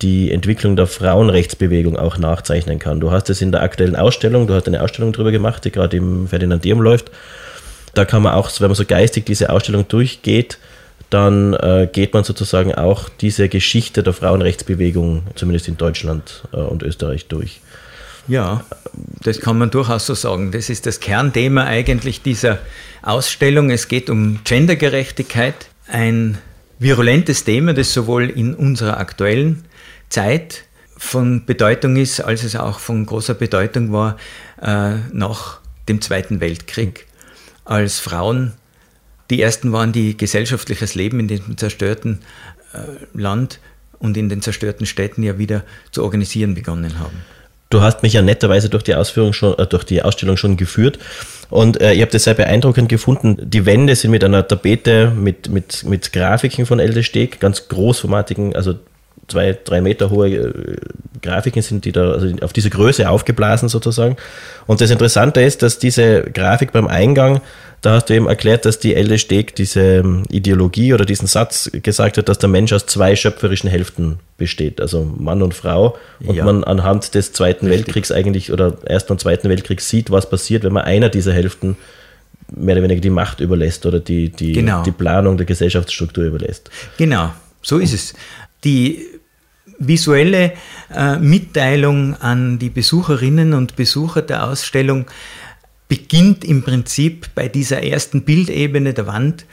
die 0.03 0.33
Entwicklung 0.33 0.75
der 0.75 0.87
Frauenrechtsbewegung 0.87 1.99
auch 1.99 2.19
nachzeichnen 2.19 2.79
kann. 2.79 3.01
Du 3.01 3.11
hast 3.11 3.31
es 3.31 3.43
in 3.43 3.53
der 3.53 3.63
aktuellen 3.63 3.97
Ausstellung, 3.97 4.47
du 4.47 4.55
hast 4.55 4.67
eine 4.67 4.83
Ausstellung 4.83 5.13
darüber 5.13 5.33
gemacht, 5.33 5.65
die 5.65 5.71
gerade 5.71 5.97
im 5.99 6.29
Ferdinandium 6.29 6.81
läuft, 6.81 7.11
da 7.97 8.05
kann 8.05 8.23
man 8.23 8.35
auch, 8.35 8.51
wenn 8.61 8.69
man 8.69 8.75
so 8.75 8.85
geistig 8.85 9.25
diese 9.25 9.51
Ausstellung 9.51 9.89
durchgeht, 9.89 10.59
dann 11.11 11.55
äh, 11.55 11.89
geht 11.91 12.15
man 12.15 12.25
sozusagen 12.25 12.75
auch 12.75 13.09
diese 13.09 13.49
Geschichte 13.49 14.03
der 14.03 14.13
Frauenrechtsbewegung, 14.13 15.23
zumindest 15.35 15.69
in 15.69 15.77
Deutschland 15.77 16.43
äh, 16.53 16.57
und 16.57 16.83
Österreich, 16.83 17.27
durch. 17.27 17.61
Ja, 18.29 18.65
das 19.23 19.41
kann 19.41 19.57
man 19.57 19.71
durchaus 19.71 20.07
so 20.07 20.15
sagen. 20.15 20.51
Das 20.51 20.69
ist 20.69 20.85
das 20.85 20.99
Kernthema 20.99 21.65
eigentlich 21.65 22.23
dieser 22.23 22.59
Ausstellung. 23.03 23.71
Es 23.71 23.87
geht 23.87 24.11
um 24.11 24.41
Gendergerechtigkeit, 24.43 25.69
ein 25.87 26.39
virulentes 26.81 27.45
Thema, 27.45 27.73
das 27.73 27.93
sowohl 27.93 28.29
in 28.29 28.55
unserer 28.55 28.99
aktuellen 28.99 29.65
Zeit 30.09 30.65
von 30.97 31.47
Bedeutung 31.47 31.97
ist, 31.97 32.21
als 32.21 32.43
es 32.43 32.57
auch 32.57 32.81
von 32.81 33.07
großer 33.07 33.35
Bedeutung 33.35 33.93
war 33.93 34.17
äh, 34.61 34.97
nach 35.13 35.61
dem 35.89 36.01
Zweiten 36.01 36.41
Weltkrieg 36.41 37.06
als 37.67 37.99
Frauen 37.99 38.53
die 39.31 39.43
ersten 39.43 39.73
waren, 39.73 39.93
die 39.93 40.17
gesellschaftliches 40.17 40.95
Leben 40.95 41.21
in 41.21 41.29
dem 41.29 41.57
zerstörten 41.59 42.21
äh, 42.73 42.79
Land 43.13 43.59
und 43.99 44.17
in 44.17 44.29
den 44.29 44.43
zerstörten 44.43 44.87
Städten 44.87 45.23
ja 45.23 45.39
wieder 45.39 45.65
zu 45.91 46.05
organisieren 46.05 46.55
begonnen 46.55 46.99
haben. 46.99 47.25
Du 47.69 47.81
hast 47.81 48.05
mich 48.05 48.13
ja 48.13 48.23
netterweise 48.23 48.69
durch 48.69 48.85
die 48.85 48.95
Ausführung 48.95 49.33
schon, 49.33 49.59
äh, 49.59 49.67
durch 49.67 49.85
die 49.85 50.03
Ausstellung 50.03 50.37
schon 50.37 50.57
geführt 50.57 50.99
und 51.51 51.81
äh, 51.81 51.95
ich 51.95 52.03
habe 52.03 52.13
das 52.13 52.25
sehr 52.25 52.35
beeindruckend 52.35 52.89
gefunden. 52.89 53.37
Die 53.43 53.67
Wände 53.67 53.97
sind 53.97 54.13
mit 54.13 54.23
einer 54.23 54.47
Tapete 54.47 55.11
mit, 55.11 55.49
mit, 55.49 55.85
mit 55.85 56.13
Grafiken 56.13 56.67
von 56.67 56.79
Elde 56.79 57.03
Steg, 57.03 57.41
ganz 57.41 57.69
großformatigen, 57.69 58.55
also 58.55 58.75
zwei, 59.29 59.57
drei 59.65 59.81
Meter 59.81 60.11
hohe 60.11 60.29
äh, 60.29 60.77
Grafiken 61.23 61.63
sind, 61.63 61.85
die 61.85 61.93
da 61.93 62.13
also 62.13 62.29
auf 62.43 62.53
diese 62.53 62.71
Größe 62.71 63.09
aufgeblasen 63.09 63.69
sozusagen. 63.69 64.17
Und 64.67 64.81
das 64.81 64.91
Interessante 64.91 65.41
ist, 65.41 65.63
dass 65.63 65.79
diese 65.79 66.23
Grafik 66.23 66.73
beim 66.73 66.87
Eingang, 66.87 67.41
da 67.83 67.95
hast 67.95 68.09
du 68.09 68.15
eben 68.15 68.27
erklärt, 68.29 68.65
dass 68.65 68.79
die 68.79 68.95
Elde 68.95 69.19
Steg 69.19 69.55
diese 69.57 69.81
ähm, 69.81 70.23
Ideologie 70.31 70.95
oder 70.95 71.05
diesen 71.05 71.27
Satz 71.27 71.71
gesagt 71.73 72.19
hat, 72.19 72.29
dass 72.29 72.39
der 72.39 72.49
Mensch 72.49 72.73
aus 72.73 72.87
zwei 72.87 73.17
schöpferischen 73.17 73.69
Hälften 73.69 74.19
besteht, 74.39 74.81
also 74.81 75.05
Mann 75.05 75.43
und 75.43 75.55
Frau. 75.55 75.97
Und 76.25 76.37
Ja. 76.37 76.45
man 76.45 76.63
anhand 76.65 77.15
des 77.15 77.33
Zweiten 77.33 77.67
Richtig. 77.67 77.87
Weltkriegs 77.87 78.13
eigentlich 78.13 78.53
oder 78.53 78.77
Ersten 78.85 79.13
und 79.13 79.21
Zweiten 79.21 79.49
Weltkriegs 79.49 79.89
sieht, 79.89 80.11
was 80.11 80.29
passiert, 80.31 80.63
wenn 80.65 80.73
man 80.73 80.85
einer 80.85 81.09
dieser 81.09 81.33
Hälften 81.33 81.77
mehr 82.55 82.75
oder 82.77 82.83
weniger 82.85 83.01
die 83.01 83.11
Macht 83.11 83.41
überlässt 83.41 83.87
oder 83.87 83.99
die, 83.99 84.29
die, 84.31 84.53
Genau. 84.53 84.83
die 84.85 84.93
Planung 84.93 85.37
der 85.37 85.47
Gesellschaftsstruktur 85.47 86.25
überlässt. 86.25 86.71
Genau, 86.97 87.31
so 87.63 87.79
ist 87.79 87.93
es. 87.93 88.15
Die 88.67 89.07
visuelle 89.79 90.53
äh, 90.93 91.19
Mitteilung 91.19 92.15
an 92.17 92.59
die 92.59 92.71
Besucherinnen 92.71 93.55
und 93.55 93.77
Besucher 93.77 94.23
der 94.23 94.45
Ausstellung 94.49 95.07
beginnt 95.89 96.45
im 96.45 96.63
Prinzip 96.63 97.29
bei 97.35 97.49
dieser 97.49 97.83
ersten 97.85 98.23
Bildebene 98.23 98.93
der 98.93 99.07
Wand, 99.07 99.47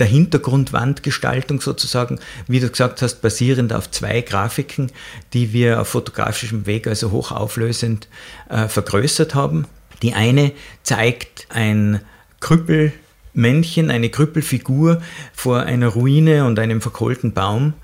der 0.00 0.06
Hintergrundwandgestaltung 0.06 1.60
sozusagen, 1.60 2.18
wie 2.48 2.58
du 2.58 2.68
gesagt 2.68 3.02
hast, 3.02 3.22
basierend 3.22 3.72
auf 3.72 3.88
zwei 3.90 4.20
Grafiken, 4.20 4.90
die 5.32 5.52
wir 5.52 5.80
auf 5.80 5.88
fotografischem 5.88 6.66
Weg, 6.66 6.88
also 6.88 7.12
hochauflösend, 7.12 8.08
äh, 8.48 8.66
vergrößert 8.66 9.36
haben. 9.36 9.66
Die 10.02 10.14
eine 10.14 10.50
zeigt 10.82 11.46
ein 11.50 12.00
Krüppelmännchen, 12.40 13.90
eine 13.90 14.10
Krüppelfigur 14.10 15.00
vor 15.32 15.60
einer 15.60 15.88
Ruine 15.88 16.46
und 16.46 16.58
einem 16.58 16.80
verkohlten 16.80 17.32
Baum, 17.32 17.74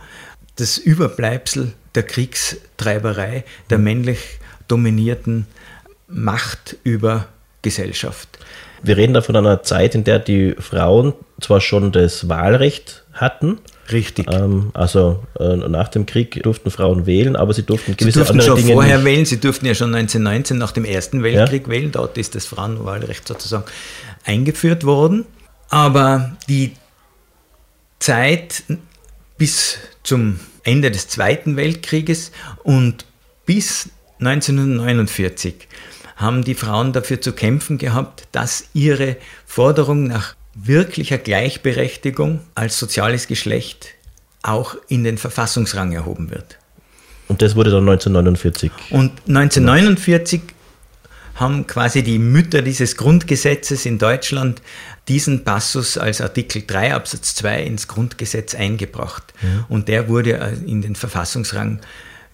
das 0.56 0.78
Überbleibsel 0.78 1.72
der 1.94 2.02
Kriegstreiberei, 2.02 3.44
der 3.70 3.78
männlich 3.78 4.18
dominierten 4.68 5.46
Macht 6.08 6.76
über 6.82 7.26
Gesellschaft. 7.62 8.28
Wir 8.82 8.96
reden 8.96 9.14
da 9.14 9.22
von 9.22 9.36
einer 9.36 9.62
Zeit, 9.62 9.94
in 9.94 10.04
der 10.04 10.18
die 10.18 10.54
Frauen 10.58 11.14
zwar 11.40 11.60
schon 11.60 11.92
das 11.92 12.28
Wahlrecht 12.28 13.04
hatten, 13.12 13.58
Richtig. 13.90 14.26
ähm, 14.30 14.70
also 14.74 15.22
äh, 15.38 15.56
nach 15.56 15.88
dem 15.88 16.06
Krieg 16.06 16.42
durften 16.42 16.70
Frauen 16.70 17.06
wählen, 17.06 17.36
aber 17.36 17.52
sie 17.52 17.62
durften 17.62 17.92
Sie 17.92 17.96
gewisse 17.96 18.20
durften 18.20 18.40
andere 18.40 18.48
schon 18.48 18.56
Dinge 18.56 18.72
vorher 18.72 18.96
nicht. 18.96 19.04
wählen, 19.04 19.24
sie 19.24 19.38
durften 19.38 19.66
ja 19.66 19.74
schon 19.74 19.94
1919 19.94 20.58
nach 20.58 20.72
dem 20.72 20.84
Ersten 20.84 21.22
Weltkrieg 21.22 21.68
wählen, 21.68 21.92
dort 21.92 22.18
ist 22.18 22.34
das 22.34 22.46
Frauenwahlrecht 22.46 23.26
sozusagen 23.28 23.64
eingeführt 24.24 24.84
worden. 24.84 25.26
Aber 25.68 26.36
die 26.48 26.72
Zeit 27.98 28.64
bis 29.38 29.78
zum 30.02 30.40
Ende 30.64 30.90
des 30.90 31.08
Zweiten 31.08 31.56
Weltkrieges 31.56 32.32
und 32.62 33.06
bis 33.46 33.90
1949 34.20 35.68
haben 36.16 36.44
die 36.44 36.54
Frauen 36.54 36.92
dafür 36.92 37.20
zu 37.20 37.32
kämpfen 37.32 37.78
gehabt, 37.78 38.28
dass 38.32 38.68
ihre 38.74 39.16
Forderung 39.46 40.04
nach 40.04 40.36
wirklicher 40.54 41.18
Gleichberechtigung 41.18 42.40
als 42.54 42.78
soziales 42.78 43.26
Geschlecht 43.26 43.88
auch 44.42 44.76
in 44.88 45.04
den 45.04 45.18
Verfassungsrang 45.18 45.92
erhoben 45.92 46.30
wird. 46.30 46.58
Und 47.28 47.42
das 47.42 47.56
wurde 47.56 47.70
dann 47.70 47.88
1949. 47.88 48.70
Und 48.90 49.12
1949 49.28 50.42
haben 51.34 51.66
quasi 51.66 52.02
die 52.02 52.18
Mütter 52.18 52.62
dieses 52.62 52.96
Grundgesetzes 52.96 53.86
in 53.86 53.98
Deutschland 53.98 54.60
diesen 55.08 55.44
Passus 55.44 55.98
als 55.98 56.20
Artikel 56.20 56.62
3 56.66 56.94
Absatz 56.94 57.34
2 57.34 57.64
ins 57.64 57.88
Grundgesetz 57.88 58.54
eingebracht. 58.54 59.34
Und 59.68 59.88
der 59.88 60.08
wurde 60.08 60.38
äh, 60.38 60.54
in 60.66 60.82
den 60.82 60.94
Verfassungsrang 60.94 61.80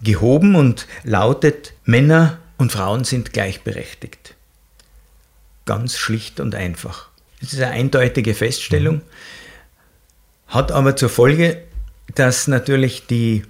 gehoben 0.02 0.54
und 0.54 0.86
lautet, 1.04 1.72
Männer 1.84 2.38
und 2.56 2.72
Frauen 2.72 3.04
sind 3.04 3.32
gleichberechtigt. 3.32 4.34
Ganz 5.64 5.96
schlicht 5.96 6.40
und 6.40 6.54
einfach. 6.54 7.08
Das 7.40 7.52
ist 7.52 7.60
eine 7.60 7.72
eindeutige 7.72 8.34
Feststellung, 8.34 9.02
hat 10.48 10.72
aber 10.72 10.96
zur 10.96 11.08
Folge, 11.08 11.62
dass 12.14 12.48
natürlich 12.48 13.06
die 13.06 13.44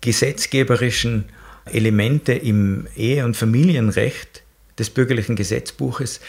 gesetzgeberischen 0.00 1.24
Elemente 1.64 2.32
im 2.32 2.86
Ehe- 2.96 3.24
und 3.24 3.36
Familienrecht 3.36 4.42
des 4.78 4.90
bürgerlichen 4.90 5.36
Gesetzbuches 5.36 6.20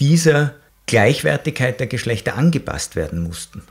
dieser 0.00 0.54
Gleichwertigkeit 0.86 1.80
der 1.80 1.86
Geschlechter 1.86 2.36
angepasst 2.36 2.96
werden 2.96 3.22
mussten. 3.22 3.62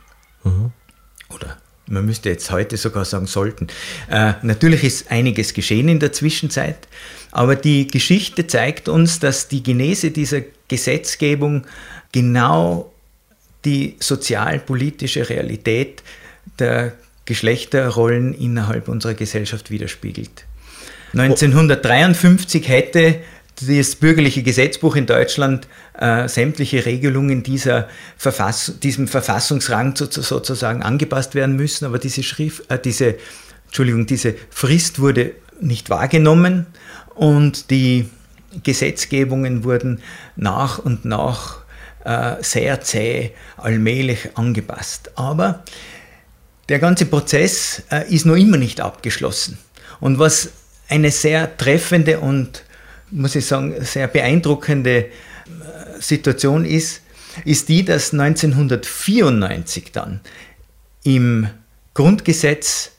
Oder 1.29 1.57
man 1.87 2.05
müsste 2.05 2.29
jetzt 2.29 2.49
heute 2.51 2.77
sogar 2.77 3.05
sagen 3.05 3.27
sollten. 3.27 3.67
Äh, 4.09 4.33
natürlich 4.41 4.83
ist 4.83 5.11
einiges 5.11 5.53
geschehen 5.53 5.89
in 5.89 5.99
der 5.99 6.13
Zwischenzeit, 6.13 6.87
aber 7.31 7.55
die 7.55 7.87
Geschichte 7.87 8.47
zeigt 8.47 8.87
uns, 8.87 9.19
dass 9.19 9.47
die 9.47 9.63
Genese 9.63 10.11
dieser 10.11 10.41
Gesetzgebung 10.67 11.65
genau 12.11 12.93
die 13.65 13.95
sozialpolitische 13.99 15.29
Realität 15.29 16.03
der 16.59 16.93
Geschlechterrollen 17.25 18.33
innerhalb 18.33 18.87
unserer 18.87 19.13
Gesellschaft 19.13 19.71
widerspiegelt. 19.71 20.45
1953 21.13 22.67
hätte 22.67 23.19
das 23.61 23.95
bürgerliche 23.95 24.43
Gesetzbuch 24.43 24.95
in 24.95 25.05
Deutschland 25.05 25.67
äh, 25.97 26.27
sämtliche 26.27 26.85
Regelungen 26.85 27.43
dieser 27.43 27.87
Verfass 28.17 28.73
diesem 28.81 29.07
Verfassungsrang 29.07 29.95
so, 29.95 30.07
sozusagen 30.09 30.81
angepasst 30.83 31.35
werden 31.35 31.55
müssen, 31.55 31.85
aber 31.85 31.99
diese, 31.99 32.23
Schrift, 32.23 32.69
äh, 32.71 32.79
diese, 32.79 33.15
Entschuldigung, 33.67 34.05
diese 34.05 34.35
Frist 34.49 34.99
wurde 34.99 35.33
nicht 35.61 35.89
wahrgenommen 35.89 36.65
und 37.15 37.69
die 37.69 38.09
Gesetzgebungen 38.63 39.63
wurden 39.63 40.01
nach 40.35 40.79
und 40.79 41.05
nach 41.05 41.59
äh, 42.05 42.35
sehr 42.41 42.81
zäh 42.81 43.31
allmählich 43.57 44.29
angepasst. 44.35 45.11
Aber 45.15 45.63
der 46.69 46.79
ganze 46.79 47.05
Prozess 47.05 47.83
äh, 47.91 48.13
ist 48.13 48.25
noch 48.25 48.35
immer 48.35 48.57
nicht 48.57 48.81
abgeschlossen. 48.81 49.57
Und 49.99 50.19
was 50.19 50.49
eine 50.89 51.11
sehr 51.11 51.55
treffende 51.57 52.19
und 52.19 52.63
muss 53.13 53.35
ich 53.35 53.45
sagen, 53.45 53.75
sehr 53.81 54.07
beeindruckende 54.07 55.05
äh, 55.05 55.09
Situation 55.99 56.65
ist, 56.65 57.01
ist 57.45 57.69
die, 57.69 57.85
dass 57.85 58.11
1994 58.11 59.91
dann 59.91 60.19
im 61.03 61.47
Grundgesetz 61.93 62.91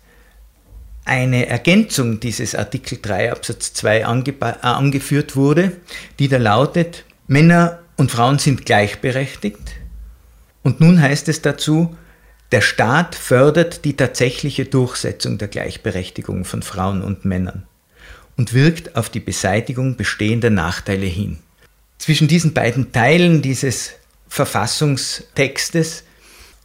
eine 1.04 1.47
Ergänzung 1.47 2.21
dieses 2.21 2.54
Artikel 2.54 2.99
3 3.00 3.33
Absatz 3.33 3.75
2 3.75 4.06
ange 4.06 4.35
äh, 4.40 4.54
angeführt 4.62 5.37
wurde, 5.37 5.73
die 6.18 6.28
da 6.28 6.38
lautet, 6.38 7.04
Männer 7.26 7.80
und 7.97 8.11
Frauen 8.11 8.38
sind 8.38 8.64
gleichberechtigt. 8.66 9.75
Und 10.62 10.80
nun 10.80 11.00
heißt 11.00 11.28
es 11.28 11.42
dazu, 11.42 11.97
der 12.52 12.61
Staat 12.61 13.14
fördert 13.14 13.85
die 13.85 13.97
tatsächliche 13.97 14.64
Durchsetzung 14.64 15.38
der 15.38 15.49
Gleichberechtigung 15.49 16.44
von 16.44 16.62
Frauen 16.62 17.02
und 17.02 17.25
Männern 17.25 17.66
und 18.37 18.55
wirkt 18.55 18.97
auf 18.97 19.11
die 19.11 19.21
Beseitigung 19.21 19.97
bestehender 19.97 20.50
Nachteile 20.50 21.07
hin. 21.07 21.38
Zwischen 21.99 22.29
diesen 22.29 22.53
beiden 22.53 22.93
Teilen 22.93 23.43
dieses 23.43 23.93
Verfassungstextes 24.29 26.05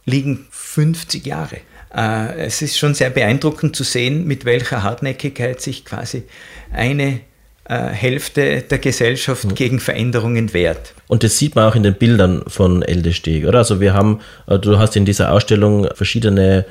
liegen 0.04 0.46
50 0.50 1.24
Jahre. 1.26 1.58
Äh, 1.94 2.46
es 2.46 2.62
ist 2.62 2.78
schon 2.78 2.94
sehr 2.94 3.10
beeindruckend 3.10 3.76
zu 3.76 3.84
sehen, 3.84 4.26
mit 4.26 4.44
welcher 4.44 4.82
Hartnäckigkeit 4.82 5.60
sich 5.60 5.84
quasi 5.84 6.24
eine 6.72 7.20
äh, 7.64 7.88
Hälfte 7.88 8.62
der 8.62 8.78
Gesellschaft 8.78 9.44
mhm. 9.44 9.54
gegen 9.54 9.80
Veränderungen 9.80 10.52
wehrt. 10.52 10.94
Und 11.06 11.22
das 11.22 11.38
sieht 11.38 11.54
man 11.54 11.68
auch 11.68 11.74
in 11.74 11.82
den 11.82 11.94
Bildern 11.94 12.42
von 12.46 12.82
Elde 12.82 13.12
Steg, 13.12 13.46
oder? 13.46 13.58
Also 13.58 13.80
wir 13.80 13.94
haben, 13.94 14.20
äh, 14.46 14.58
du 14.58 14.78
hast 14.78 14.96
in 14.96 15.04
dieser 15.04 15.32
Ausstellung 15.32 15.88
verschiedene 15.94 16.66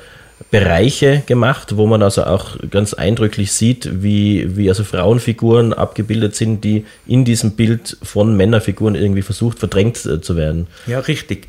Bereiche 0.50 1.22
gemacht, 1.26 1.76
wo 1.76 1.86
man 1.86 2.02
also 2.02 2.24
auch 2.24 2.56
ganz 2.70 2.94
eindrücklich 2.94 3.52
sieht, 3.52 4.02
wie, 4.02 4.56
wie 4.56 4.68
also 4.68 4.84
Frauenfiguren 4.84 5.72
abgebildet 5.72 6.34
sind, 6.34 6.64
die 6.64 6.86
in 7.06 7.24
diesem 7.24 7.52
Bild 7.52 7.98
von 8.02 8.36
Männerfiguren 8.36 8.94
irgendwie 8.94 9.22
versucht 9.22 9.58
verdrängt 9.58 9.98
zu 9.98 10.36
werden. 10.36 10.66
Ja, 10.86 11.00
richtig. 11.00 11.46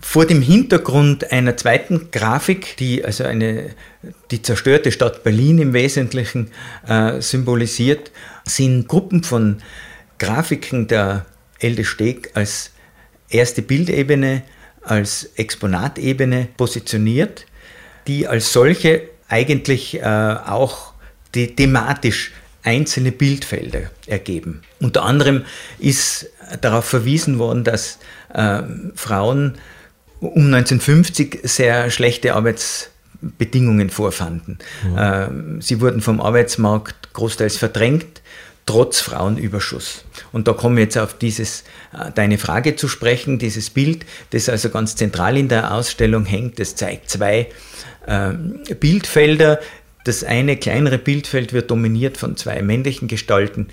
Vor 0.00 0.26
dem 0.26 0.42
Hintergrund 0.42 1.30
einer 1.30 1.56
zweiten 1.56 2.10
Grafik, 2.10 2.76
die 2.78 3.04
also 3.04 3.24
eine, 3.24 3.70
die 4.30 4.42
zerstörte 4.42 4.92
Stadt 4.92 5.22
Berlin 5.22 5.58
im 5.58 5.72
Wesentlichen 5.72 6.50
äh, 6.88 7.20
symbolisiert, 7.20 8.10
sind 8.44 8.88
Gruppen 8.88 9.22
von 9.22 9.58
Grafiken 10.18 10.88
der 10.88 11.26
Elde 11.58 11.84
Steg 11.84 12.30
als 12.34 12.72
erste 13.28 13.62
Bildebene, 13.62 14.42
als 14.82 15.30
Exponatebene 15.36 16.48
positioniert, 16.56 17.46
die 18.10 18.26
als 18.26 18.52
solche 18.52 19.02
eigentlich 19.28 20.00
äh, 20.00 20.02
auch 20.02 20.94
die, 21.36 21.54
thematisch 21.54 22.32
einzelne 22.64 23.12
Bildfelder 23.12 23.82
ergeben. 24.06 24.62
Unter 24.80 25.04
anderem 25.04 25.44
ist 25.78 26.28
darauf 26.60 26.86
verwiesen 26.86 27.38
worden, 27.38 27.62
dass 27.62 28.00
äh, 28.34 28.62
Frauen 28.96 29.58
um 30.18 30.46
1950 30.46 31.38
sehr 31.44 31.88
schlechte 31.92 32.34
Arbeitsbedingungen 32.34 33.90
vorfanden. 33.90 34.58
Mhm. 34.82 35.62
sie 35.62 35.80
wurden 35.80 36.00
vom 36.00 36.20
Arbeitsmarkt 36.20 37.14
großteils 37.14 37.56
verdrängt, 37.56 38.19
trotz 38.70 39.00
Frauenüberschuss. 39.00 40.04
Und 40.30 40.46
da 40.46 40.52
komme 40.52 40.80
ich 40.80 40.84
jetzt 40.84 40.98
auf 40.98 41.18
dieses, 41.18 41.64
äh, 41.92 42.12
deine 42.14 42.38
Frage 42.38 42.76
zu 42.76 42.86
sprechen, 42.86 43.40
dieses 43.40 43.68
Bild, 43.70 44.06
das 44.30 44.48
also 44.48 44.70
ganz 44.70 44.94
zentral 44.94 45.36
in 45.36 45.48
der 45.48 45.74
Ausstellung 45.74 46.24
hängt. 46.24 46.60
Das 46.60 46.76
zeigt 46.76 47.10
zwei 47.10 47.48
äh, 48.06 48.32
Bildfelder. 48.78 49.58
Das 50.04 50.22
eine 50.22 50.56
kleinere 50.56 50.98
Bildfeld 50.98 51.52
wird 51.52 51.70
dominiert 51.72 52.16
von 52.16 52.36
zwei 52.36 52.62
männlichen 52.62 53.08
Gestalten. 53.08 53.70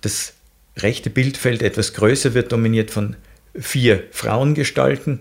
Das 0.00 0.32
rechte 0.76 1.10
Bildfeld, 1.10 1.62
etwas 1.62 1.94
größer, 1.94 2.34
wird 2.34 2.50
dominiert 2.50 2.90
von 2.90 3.14
vier 3.54 4.02
Frauengestalten 4.10 5.20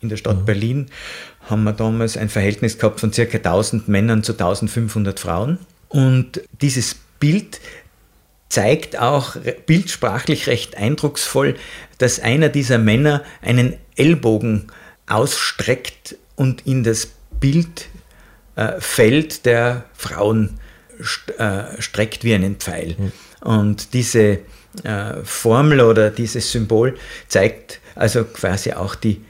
in 0.00 0.10
der 0.10 0.16
Stadt 0.16 0.38
mhm. 0.38 0.44
Berlin 0.44 0.86
haben 1.50 1.64
wir 1.64 1.72
damals 1.72 2.16
ein 2.16 2.28
Verhältnis 2.28 2.78
gehabt 2.78 3.00
von 3.00 3.10
ca. 3.10 3.22
1000 3.22 3.88
Männern 3.88 4.22
zu 4.22 4.32
1500 4.32 5.18
Frauen. 5.18 5.58
Und 5.88 6.42
dieses 6.60 6.94
Bild 7.18 7.58
zeigt 8.48 8.98
auch 8.98 9.36
bildsprachlich 9.66 10.46
recht 10.46 10.76
eindrucksvoll, 10.76 11.56
dass 11.98 12.20
einer 12.20 12.48
dieser 12.48 12.78
Männer 12.78 13.22
einen 13.42 13.76
Ellbogen 13.96 14.68
ausstreckt 15.06 16.16
und 16.36 16.66
in 16.66 16.84
das 16.84 17.08
Bildfeld 17.40 17.88
äh, 19.36 19.42
der 19.44 19.84
Frauen 19.94 20.58
st 21.02 21.38
äh, 21.38 21.80
streckt 21.80 22.24
wie 22.24 22.34
einen 22.34 22.56
Pfeil. 22.56 22.96
Mhm. 22.98 23.12
Und 23.40 23.94
diese 23.94 24.40
äh, 24.84 25.14
Formel 25.24 25.80
oder 25.80 26.10
dieses 26.10 26.50
Symbol 26.50 26.96
zeigt 27.28 27.80
also 27.94 28.24
quasi 28.24 28.72
auch 28.72 28.94
die 28.94 29.24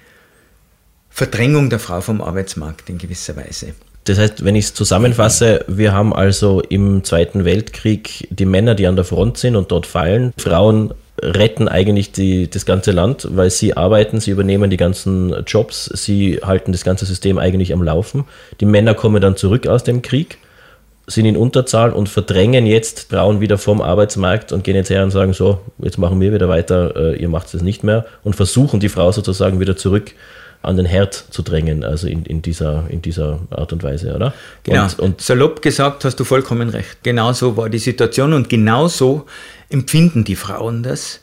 Verdrängung 1.10 1.68
der 1.70 1.78
Frau 1.78 2.00
vom 2.00 2.20
Arbeitsmarkt 2.20 2.88
in 2.90 2.98
gewisser 2.98 3.36
Weise. 3.36 3.74
Das 4.08 4.18
heißt, 4.18 4.42
wenn 4.42 4.56
ich 4.56 4.66
es 4.66 4.74
zusammenfasse, 4.74 5.66
wir 5.68 5.92
haben 5.92 6.14
also 6.14 6.62
im 6.62 7.04
Zweiten 7.04 7.44
Weltkrieg 7.44 8.26
die 8.30 8.46
Männer, 8.46 8.74
die 8.74 8.86
an 8.86 8.96
der 8.96 9.04
Front 9.04 9.36
sind 9.36 9.54
und 9.54 9.70
dort 9.70 9.84
fallen. 9.84 10.32
Frauen 10.38 10.94
retten 11.20 11.68
eigentlich 11.68 12.12
die, 12.12 12.48
das 12.48 12.64
ganze 12.64 12.92
Land, 12.92 13.28
weil 13.30 13.50
sie 13.50 13.76
arbeiten, 13.76 14.18
sie 14.18 14.30
übernehmen 14.30 14.70
die 14.70 14.78
ganzen 14.78 15.44
Jobs, 15.46 15.90
sie 15.92 16.40
halten 16.42 16.72
das 16.72 16.84
ganze 16.84 17.04
System 17.04 17.36
eigentlich 17.36 17.72
am 17.74 17.82
Laufen. 17.82 18.24
Die 18.60 18.64
Männer 18.64 18.94
kommen 18.94 19.20
dann 19.20 19.36
zurück 19.36 19.66
aus 19.66 19.84
dem 19.84 20.00
Krieg, 20.00 20.38
sind 21.06 21.26
in 21.26 21.36
Unterzahl 21.36 21.92
und 21.92 22.08
verdrängen 22.08 22.64
jetzt 22.64 23.10
Frauen 23.10 23.40
wieder 23.40 23.58
vom 23.58 23.82
Arbeitsmarkt 23.82 24.52
und 24.52 24.64
gehen 24.64 24.76
jetzt 24.76 24.88
her 24.88 25.02
und 25.02 25.10
sagen 25.10 25.34
so, 25.34 25.60
jetzt 25.80 25.98
machen 25.98 26.18
wir 26.18 26.32
wieder 26.32 26.48
weiter, 26.48 26.94
äh, 26.96 27.16
ihr 27.16 27.28
macht 27.28 27.52
es 27.52 27.60
nicht 27.60 27.84
mehr 27.84 28.06
und 28.24 28.36
versuchen 28.36 28.80
die 28.80 28.88
Frau 28.88 29.12
sozusagen 29.12 29.60
wieder 29.60 29.76
zurück 29.76 30.14
an 30.62 30.76
den 30.76 30.86
Herd 30.86 31.14
zu 31.14 31.42
drängen, 31.42 31.84
also 31.84 32.08
in, 32.08 32.24
in, 32.24 32.42
dieser, 32.42 32.84
in 32.90 33.00
dieser 33.00 33.40
Art 33.50 33.72
und 33.72 33.82
Weise, 33.82 34.14
oder? 34.14 34.34
Genau. 34.64 34.84
Und, 34.84 34.98
und 34.98 35.20
salopp 35.20 35.62
gesagt 35.62 36.04
hast 36.04 36.16
du 36.16 36.24
vollkommen 36.24 36.68
recht. 36.68 36.98
Genau 37.02 37.32
so 37.32 37.56
war 37.56 37.68
die 37.68 37.78
Situation 37.78 38.32
und 38.32 38.48
genau 38.48 38.88
so 38.88 39.26
empfinden 39.70 40.24
die 40.24 40.36
Frauen 40.36 40.82
das 40.82 41.20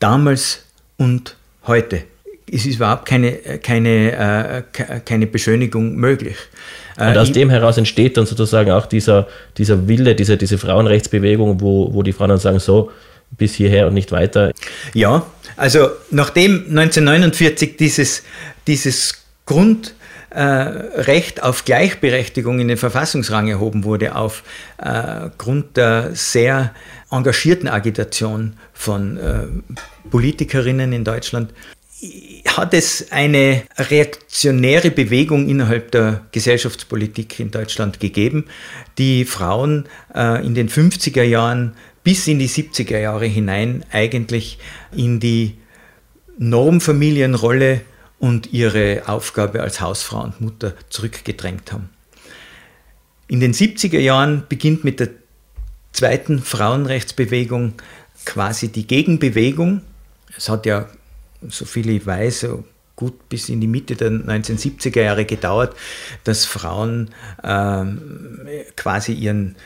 damals 0.00 0.64
und 0.96 1.36
heute. 1.66 2.02
Es 2.50 2.66
ist 2.66 2.76
überhaupt 2.76 3.06
keine, 3.06 3.32
keine, 3.62 4.12
äh, 4.12 4.62
keine 5.04 5.26
Beschönigung 5.26 5.96
möglich. 5.96 6.36
Und 6.96 7.16
aus 7.16 7.30
äh, 7.30 7.32
dem 7.32 7.50
heraus 7.50 7.78
entsteht 7.78 8.16
dann 8.16 8.26
sozusagen 8.26 8.70
auch 8.70 8.86
dieser, 8.86 9.26
dieser 9.56 9.88
Wille, 9.88 10.14
diese, 10.14 10.36
diese 10.36 10.58
Frauenrechtsbewegung, 10.58 11.60
wo, 11.60 11.92
wo 11.92 12.02
die 12.02 12.12
Frauen 12.12 12.30
dann 12.30 12.38
sagen, 12.38 12.58
so, 12.58 12.90
bis 13.30 13.54
hierher 13.54 13.86
und 13.86 13.94
nicht 13.94 14.12
weiter. 14.12 14.52
Ja, 14.92 15.26
also 15.56 15.88
nachdem 16.10 16.66
1949 16.68 17.76
dieses, 17.76 18.22
dieses 18.66 19.24
Grundrecht 19.46 19.88
äh, 21.38 21.40
auf 21.42 21.64
Gleichberechtigung 21.64 22.60
in 22.60 22.68
den 22.68 22.76
Verfassungsrang 22.76 23.48
erhoben 23.48 23.84
wurde, 23.84 24.14
aufgrund 24.14 25.64
äh, 25.66 25.72
der 25.74 26.10
sehr 26.14 26.72
engagierten 27.10 27.68
Agitation 27.68 28.54
von 28.72 29.16
äh, 29.16 29.46
Politikerinnen 30.10 30.92
in 30.92 31.04
Deutschland, 31.04 31.52
hat 32.46 32.74
es 32.74 33.10
eine 33.10 33.62
reaktionäre 33.76 34.90
Bewegung 34.90 35.48
innerhalb 35.48 35.90
der 35.90 36.26
Gesellschaftspolitik 36.32 37.40
in 37.40 37.50
Deutschland 37.50 38.00
gegeben, 38.00 38.44
die 38.98 39.24
Frauen 39.24 39.86
äh, 40.14 40.44
in 40.44 40.54
den 40.54 40.68
50er 40.68 41.22
Jahren 41.22 41.74
bis 42.02 42.26
in 42.26 42.38
die 42.38 42.48
70er 42.48 42.98
Jahre 42.98 43.26
hinein 43.26 43.84
eigentlich 43.90 44.58
in 44.94 45.20
die 45.20 45.56
Normfamilienrolle 46.38 47.80
und 48.18 48.52
ihre 48.52 49.02
Aufgabe 49.06 49.62
als 49.62 49.80
Hausfrau 49.80 50.22
und 50.22 50.40
Mutter 50.40 50.74
zurückgedrängt 50.90 51.72
haben. 51.72 51.90
In 53.26 53.40
den 53.40 53.54
70er 53.54 53.98
Jahren 53.98 54.44
beginnt 54.48 54.84
mit 54.84 55.00
der 55.00 55.10
zweiten 55.92 56.40
Frauenrechtsbewegung 56.40 57.74
quasi 58.24 58.68
die 58.68 58.86
Gegenbewegung. 58.86 59.82
Es 60.36 60.48
hat 60.48 60.66
ja, 60.66 60.88
so 61.50 61.64
viel 61.64 61.88
ich 61.90 62.06
weiß, 62.06 62.40
so 62.40 62.64
gut 62.96 63.28
bis 63.28 63.48
in 63.48 63.60
die 63.60 63.66
Mitte 63.66 63.96
der 63.96 64.10
1970er 64.10 65.02
Jahre 65.02 65.24
gedauert, 65.24 65.74
dass 66.24 66.44
Frauen 66.44 67.10
äh, 67.42 67.84
quasi 68.76 69.12
ihren 69.12 69.56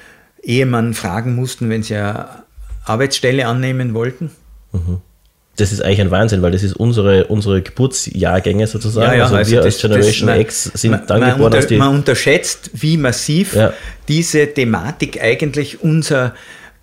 Ehemann 0.43 0.95
fragen 0.95 1.35
mussten, 1.35 1.69
wenn 1.69 1.83
sie 1.83 1.97
eine 1.97 2.45
Arbeitsstelle 2.85 3.47
annehmen 3.47 3.95
wollten. 3.95 4.31
Mhm. 4.73 5.03
Das 5.57 5.73
ist 5.73 5.83
eigentlich 5.83 6.01
ein 6.01 6.11
Wahnsinn, 6.13 6.41
weil 6.41 6.53
das 6.53 6.63
ist 6.63 6.75
unsere, 6.75 7.27
unsere 7.27 7.61
Geburtsjahrgänge 7.63 8.69
sozusagen. 8.69 9.09
Ja, 9.09 9.15
ja, 9.15 9.23
also, 9.25 9.37
also 9.37 9.51
wir 9.51 9.59
das, 9.59 9.67
als 9.67 9.81
Generation 9.81 10.29
das, 10.29 10.39
X 10.39 10.65
sind 10.75 10.91
man, 10.93 11.07
dann 11.09 11.21
man 11.21 11.33
geboren. 11.33 11.55
Unter, 11.55 11.77
man 11.77 11.95
unterschätzt, 11.97 12.71
wie 12.75 12.97
massiv 12.97 13.57
ja. 13.57 13.73
diese 14.07 14.47
Thematik 14.47 15.21
eigentlich 15.21 15.83
unser 15.83 16.35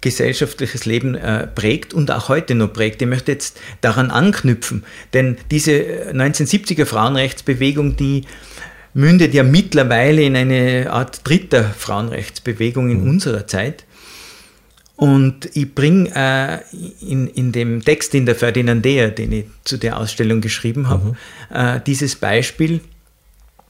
gesellschaftliches 0.05 0.85
Leben 0.85 1.15
äh, 1.15 1.47
prägt 1.47 1.95
und 1.95 2.11
auch 2.11 2.29
heute 2.29 2.53
noch 2.53 2.71
prägt. 2.71 3.01
Ich 3.01 3.07
möchte 3.07 3.31
jetzt 3.31 3.59
daran 3.81 4.11
anknüpfen, 4.11 4.83
denn 5.15 5.37
diese 5.49 5.71
1970er 6.13 6.85
Frauenrechtsbewegung, 6.85 7.95
die 7.95 8.21
mündet 8.93 9.33
ja 9.33 9.41
mittlerweile 9.41 10.21
in 10.21 10.35
eine 10.35 10.91
Art 10.91 11.27
dritter 11.27 11.63
Frauenrechtsbewegung 11.63 12.91
in 12.91 13.01
mhm. 13.01 13.09
unserer 13.09 13.47
Zeit. 13.47 13.83
Und 14.95 15.49
ich 15.55 15.73
bringe 15.73 16.11
äh, 16.15 16.59
in, 17.01 17.27
in 17.27 17.51
dem 17.51 17.83
Text 17.83 18.13
in 18.13 18.27
der 18.27 18.35
Ferdinandea, 18.35 19.07
den 19.07 19.31
ich 19.31 19.45
zu 19.63 19.77
der 19.77 19.99
Ausstellung 19.99 20.39
geschrieben 20.39 20.87
habe, 20.87 21.09
mhm. 21.09 21.15
äh, 21.49 21.79
dieses 21.85 22.15
Beispiel. 22.15 22.79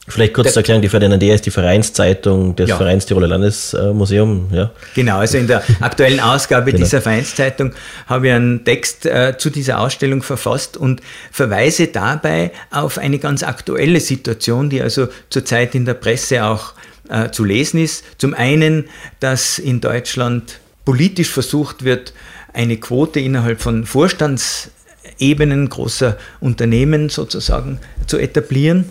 Vielleicht 0.07 0.35
kurz 0.35 0.53
zu 0.53 0.59
erklären, 0.59 0.83
die 0.83 0.89
Ferdinandea 0.89 1.33
ist 1.33 1.47
die 1.47 1.51
Vereinszeitung 1.51 2.55
des 2.55 2.69
ja. 2.69 2.77
Vereins 2.77 3.07
Tiroler 3.07 3.27
Landesmuseum. 3.27 4.49
Ja. 4.51 4.71
Genau, 4.93 5.17
also 5.17 5.39
in 5.39 5.47
der 5.47 5.63
aktuellen 5.79 6.19
Ausgabe 6.19 6.71
genau. 6.71 6.83
dieser 6.83 7.01
Vereinszeitung 7.01 7.73
habe 8.05 8.27
ich 8.27 8.33
einen 8.33 8.63
Text 8.63 9.07
äh, 9.07 9.35
zu 9.35 9.49
dieser 9.49 9.79
Ausstellung 9.79 10.21
verfasst 10.21 10.77
und 10.77 11.01
verweise 11.31 11.87
dabei 11.87 12.51
auf 12.69 12.99
eine 12.99 13.17
ganz 13.17 13.41
aktuelle 13.41 13.99
Situation, 13.99 14.69
die 14.69 14.79
also 14.79 15.07
zurzeit 15.31 15.73
in 15.73 15.85
der 15.85 15.95
Presse 15.95 16.45
auch 16.45 16.73
äh, 17.09 17.31
zu 17.31 17.43
lesen 17.43 17.79
ist. 17.79 18.03
Zum 18.19 18.35
einen, 18.35 18.85
dass 19.19 19.57
in 19.57 19.81
Deutschland 19.81 20.59
politisch 20.85 21.29
versucht 21.29 21.83
wird, 21.83 22.13
eine 22.53 22.77
Quote 22.77 23.19
innerhalb 23.19 23.59
von 23.59 23.87
Vorstandsebenen 23.87 25.67
großer 25.67 26.15
Unternehmen 26.39 27.09
sozusagen 27.09 27.79
zu 28.05 28.19
etablieren. 28.19 28.89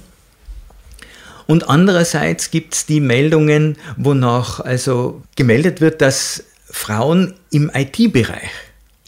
Und 1.46 1.68
andererseits 1.68 2.50
gibt 2.50 2.74
es 2.74 2.86
die 2.86 3.00
Meldungen, 3.00 3.76
wonach 3.96 4.60
also 4.60 5.22
gemeldet 5.36 5.80
wird, 5.80 6.00
dass 6.00 6.44
Frauen 6.64 7.34
im 7.50 7.70
IT-Bereich, 7.72 8.50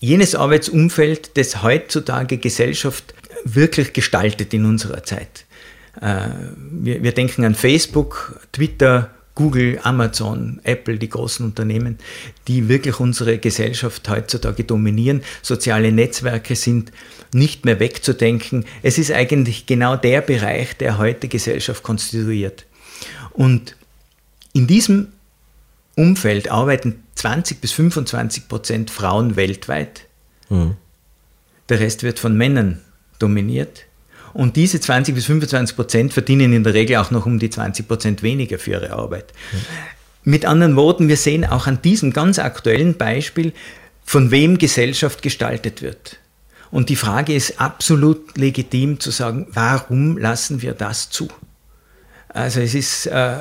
jenes 0.00 0.34
Arbeitsumfeld, 0.34 1.36
das 1.36 1.62
heutzutage 1.62 2.36
Gesellschaft 2.38 3.14
wirklich 3.44 3.92
gestaltet 3.92 4.52
in 4.52 4.64
unserer 4.64 5.02
Zeit. 5.02 5.46
Äh, 6.00 6.28
wir, 6.56 7.02
wir 7.02 7.12
denken 7.12 7.44
an 7.44 7.54
Facebook, 7.54 8.40
Twitter, 8.52 9.10
Google, 9.36 9.78
Amazon, 9.82 10.60
Apple, 10.64 10.98
die 10.98 11.10
großen 11.10 11.46
Unternehmen, 11.46 11.98
die 12.48 12.68
wirklich 12.68 12.98
unsere 12.98 13.38
Gesellschaft 13.38 14.08
heutzutage 14.08 14.64
dominieren. 14.64 15.22
Soziale 15.42 15.92
Netzwerke 15.92 16.56
sind 16.56 16.90
nicht 17.32 17.64
mehr 17.64 17.78
wegzudenken. 17.78 18.64
Es 18.82 18.98
ist 18.98 19.12
eigentlich 19.12 19.66
genau 19.66 19.94
der 19.94 20.22
Bereich, 20.22 20.76
der 20.78 20.98
heute 20.98 21.28
Gesellschaft 21.28 21.82
konstituiert. 21.82 22.64
Und 23.32 23.76
in 24.54 24.66
diesem 24.66 25.08
Umfeld 25.96 26.50
arbeiten 26.50 27.04
20 27.14 27.60
bis 27.60 27.72
25 27.72 28.48
Prozent 28.48 28.90
Frauen 28.90 29.36
weltweit. 29.36 30.06
Mhm. 30.48 30.76
Der 31.68 31.80
Rest 31.80 32.02
wird 32.04 32.18
von 32.18 32.36
Männern 32.36 32.80
dominiert. 33.18 33.85
Und 34.36 34.56
diese 34.56 34.78
20 34.78 35.14
bis 35.14 35.24
25 35.24 35.76
Prozent 35.76 36.12
verdienen 36.12 36.52
in 36.52 36.62
der 36.62 36.74
Regel 36.74 36.96
auch 36.96 37.10
noch 37.10 37.24
um 37.24 37.38
die 37.38 37.48
20 37.48 37.88
Prozent 37.88 38.22
weniger 38.22 38.58
für 38.58 38.72
ihre 38.72 38.92
Arbeit. 38.92 39.32
Mhm. 39.50 39.58
Mit 40.30 40.44
anderen 40.44 40.76
Worten, 40.76 41.08
wir 41.08 41.16
sehen 41.16 41.46
auch 41.46 41.66
an 41.66 41.80
diesem 41.80 42.12
ganz 42.12 42.38
aktuellen 42.38 42.98
Beispiel, 42.98 43.54
von 44.04 44.30
wem 44.30 44.58
Gesellschaft 44.58 45.22
gestaltet 45.22 45.80
wird. 45.80 46.18
Und 46.70 46.90
die 46.90 46.96
Frage 46.96 47.34
ist 47.34 47.62
absolut 47.62 48.36
legitim 48.36 49.00
zu 49.00 49.10
sagen, 49.10 49.46
warum 49.52 50.18
lassen 50.18 50.60
wir 50.60 50.74
das 50.74 51.08
zu? 51.08 51.28
Also 52.28 52.60
es 52.60 52.74
ist 52.74 53.06
äh, 53.06 53.38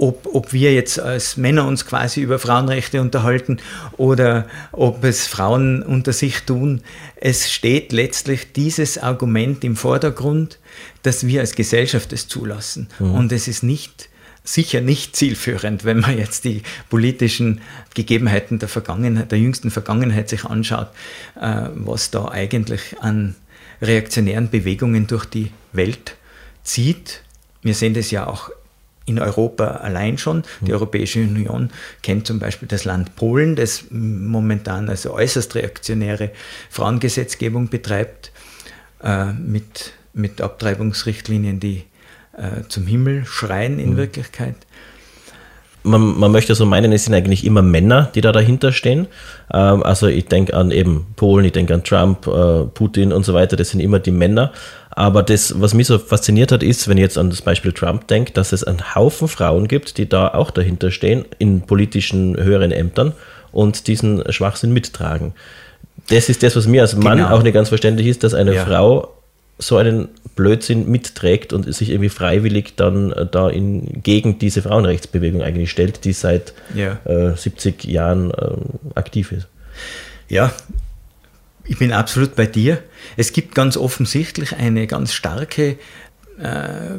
ob, 0.00 0.34
ob 0.34 0.52
wir 0.52 0.72
jetzt 0.72 0.98
als 0.98 1.36
Männer 1.36 1.66
uns 1.66 1.84
quasi 1.84 2.22
über 2.22 2.38
Frauenrechte 2.38 3.00
unterhalten 3.00 3.58
oder 3.98 4.46
ob 4.72 5.04
es 5.04 5.26
Frauen 5.26 5.82
unter 5.82 6.12
sich 6.12 6.40
tun. 6.40 6.80
Es 7.16 7.52
steht 7.52 7.92
letztlich 7.92 8.52
dieses 8.52 8.96
Argument 8.96 9.62
im 9.62 9.76
Vordergrund, 9.76 10.58
dass 11.02 11.26
wir 11.26 11.40
als 11.40 11.54
Gesellschaft 11.54 12.12
es 12.14 12.28
zulassen. 12.28 12.88
Mhm. 12.98 13.14
Und 13.14 13.32
es 13.32 13.46
ist 13.46 13.62
nicht 13.62 14.08
sicher 14.42 14.80
nicht 14.80 15.14
zielführend, 15.14 15.84
wenn 15.84 16.00
man 16.00 16.16
jetzt 16.16 16.44
die 16.44 16.62
politischen 16.88 17.60
Gegebenheiten 17.94 18.58
der 18.58 18.70
Vergangenheit, 18.70 19.30
der 19.30 19.38
jüngsten 19.38 19.70
Vergangenheit 19.70 20.30
sich 20.30 20.46
anschaut, 20.46 20.88
äh, 21.38 21.66
was 21.74 22.10
da 22.10 22.28
eigentlich 22.28 22.96
an 23.00 23.36
reaktionären 23.82 24.48
Bewegungen 24.48 25.06
durch 25.06 25.26
die 25.26 25.52
Welt 25.72 26.16
zieht. 26.64 27.22
Wir 27.62 27.74
sehen 27.74 27.92
das 27.92 28.10
ja 28.10 28.26
auch 28.26 28.50
in 29.10 29.18
Europa 29.18 29.64
allein 29.66 30.16
schon. 30.16 30.44
Die 30.60 30.72
Europäische 30.72 31.20
Union 31.20 31.70
kennt 32.02 32.26
zum 32.26 32.38
Beispiel 32.38 32.68
das 32.68 32.84
Land 32.84 33.16
Polen, 33.16 33.56
das 33.56 33.84
momentan 33.90 34.88
also 34.88 35.12
äußerst 35.12 35.54
reaktionäre 35.56 36.30
Frauengesetzgebung 36.70 37.68
betreibt, 37.68 38.32
äh, 39.02 39.32
mit, 39.32 39.92
mit 40.12 40.40
Abtreibungsrichtlinien, 40.40 41.60
die 41.60 41.84
äh, 42.36 42.62
zum 42.68 42.86
Himmel 42.86 43.24
schreien 43.26 43.78
in 43.78 43.90
mhm. 43.90 43.96
Wirklichkeit. 43.96 44.54
Man, 45.82 46.18
man, 46.18 46.30
möchte 46.30 46.54
so 46.54 46.66
meinen, 46.66 46.92
es 46.92 47.04
sind 47.04 47.14
eigentlich 47.14 47.44
immer 47.44 47.62
Männer, 47.62 48.10
die 48.14 48.20
da 48.20 48.32
dahinter 48.32 48.70
stehen. 48.70 49.06
Ähm, 49.52 49.82
also 49.82 50.06
ich 50.08 50.26
denke 50.26 50.54
an 50.54 50.70
eben 50.70 51.06
Polen, 51.16 51.46
ich 51.46 51.52
denke 51.52 51.74
an 51.74 51.82
Trump, 51.82 52.26
äh, 52.26 52.64
Putin 52.66 53.12
und 53.12 53.24
so 53.24 53.32
weiter, 53.32 53.56
das 53.56 53.70
sind 53.70 53.80
immer 53.80 53.98
die 53.98 54.10
Männer. 54.10 54.52
Aber 54.90 55.22
das, 55.22 55.60
was 55.60 55.72
mich 55.72 55.86
so 55.86 55.98
fasziniert 55.98 56.50
hat, 56.50 56.62
ist, 56.62 56.88
wenn 56.88 56.96
ich 56.96 57.02
jetzt 57.02 57.16
an 57.16 57.30
das 57.30 57.42
Beispiel 57.42 57.72
Trump 57.72 58.08
denke, 58.08 58.32
dass 58.32 58.52
es 58.52 58.64
einen 58.64 58.94
Haufen 58.94 59.28
Frauen 59.28 59.68
gibt, 59.68 59.98
die 59.98 60.08
da 60.08 60.28
auch 60.28 60.50
dahinter 60.50 60.90
stehen, 60.90 61.24
in 61.38 61.62
politischen 61.62 62.36
höheren 62.36 62.72
Ämtern 62.72 63.12
und 63.52 63.86
diesen 63.86 64.30
Schwachsinn 64.32 64.72
mittragen. 64.72 65.32
Das 66.08 66.28
ist 66.28 66.42
das, 66.42 66.56
was 66.56 66.66
mir 66.66 66.82
als 66.82 66.96
Mann 66.96 67.18
genau. 67.18 67.30
auch 67.30 67.42
nicht 67.42 67.54
ganz 67.54 67.68
verständlich 67.68 68.08
ist, 68.08 68.24
dass 68.24 68.34
eine 68.34 68.54
ja. 68.54 68.64
Frau 68.64 69.14
so 69.58 69.76
einen 69.76 70.08
Blödsinn 70.36 70.90
mitträgt 70.90 71.52
und 71.52 71.72
sich 71.72 71.90
irgendwie 71.90 72.08
freiwillig 72.08 72.76
dann 72.76 73.12
äh, 73.12 73.26
da 73.26 73.48
in, 73.48 74.02
gegen 74.02 74.38
diese 74.38 74.62
Frauenrechtsbewegung 74.62 75.42
eigentlich 75.42 75.70
stellt, 75.70 76.04
die 76.04 76.12
seit 76.12 76.54
ja. 76.74 76.98
äh, 77.04 77.36
70 77.36 77.84
Jahren 77.84 78.30
äh, 78.30 78.56
aktiv 78.94 79.32
ist. 79.32 79.48
Ja, 80.28 80.52
ich 81.70 81.78
bin 81.78 81.92
absolut 81.92 82.34
bei 82.34 82.46
dir. 82.46 82.82
Es 83.16 83.32
gibt 83.32 83.54
ganz 83.54 83.76
offensichtlich 83.76 84.56
eine 84.56 84.88
ganz 84.88 85.12
starke 85.12 85.78
äh, 86.36 86.98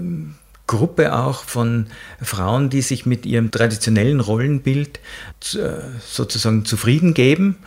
Gruppe 0.65 1.13
auch 1.13 1.43
von 1.43 1.88
Frauen, 2.21 2.69
die 2.69 2.81
sich 2.81 3.05
mit 3.05 3.25
ihrem 3.25 3.51
traditionellen 3.51 4.21
Rollenbild 4.21 5.01
äh, 5.55 5.71
sozusagen 5.99 6.63
zufrieden 6.63 7.13
geben, 7.13 7.57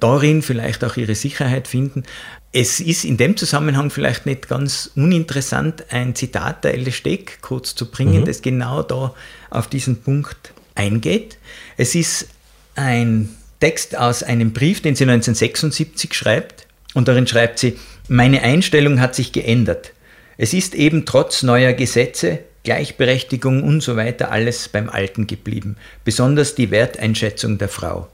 darin 0.00 0.42
vielleicht 0.42 0.82
auch 0.82 0.96
ihre 0.96 1.14
Sicherheit 1.14 1.68
finden. 1.68 2.02
Es 2.50 2.80
ist 2.80 3.04
in 3.04 3.18
dem 3.18 3.36
Zusammenhang 3.36 3.90
vielleicht 3.90 4.26
nicht 4.26 4.48
ganz 4.48 4.90
uninteressant, 4.96 5.92
ein 5.92 6.16
Zitat 6.16 6.64
der 6.64 6.74
Elle 6.74 6.90
Steck 6.90 7.40
kurz 7.40 7.76
zu 7.76 7.88
bringen, 7.88 8.22
mhm. 8.22 8.24
das 8.24 8.42
genau 8.42 8.82
da 8.82 9.14
auf 9.48 9.68
diesen 9.68 10.02
Punkt 10.02 10.52
eingeht. 10.74 11.38
Es 11.76 11.94
ist 11.94 12.26
ein 12.74 13.28
Text 13.62 13.96
aus 13.96 14.24
einem 14.24 14.52
Brief, 14.52 14.82
den 14.82 14.96
sie 14.96 15.04
1976 15.04 16.14
schreibt. 16.14 16.66
Und 16.94 17.06
darin 17.06 17.28
schreibt 17.28 17.60
sie, 17.60 17.78
meine 18.08 18.42
Einstellung 18.42 19.00
hat 19.00 19.14
sich 19.14 19.30
geändert. 19.30 19.92
Es 20.36 20.52
ist 20.52 20.74
eben 20.74 21.06
trotz 21.06 21.44
neuer 21.44 21.72
Gesetze, 21.72 22.40
Gleichberechtigung 22.64 23.62
und 23.62 23.80
so 23.80 23.94
weiter 23.94 24.32
alles 24.32 24.68
beim 24.68 24.88
Alten 24.88 25.28
geblieben, 25.28 25.76
besonders 26.04 26.56
die 26.56 26.72
Werteinschätzung 26.72 27.58
der 27.58 27.68
Frau. 27.68 28.08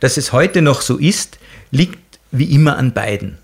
Dass 0.00 0.18
es 0.18 0.32
heute 0.32 0.60
noch 0.60 0.82
so 0.82 0.98
ist, 0.98 1.38
liegt 1.70 2.18
wie 2.30 2.52
immer 2.52 2.76
an 2.76 2.92
beiden. 2.92 3.38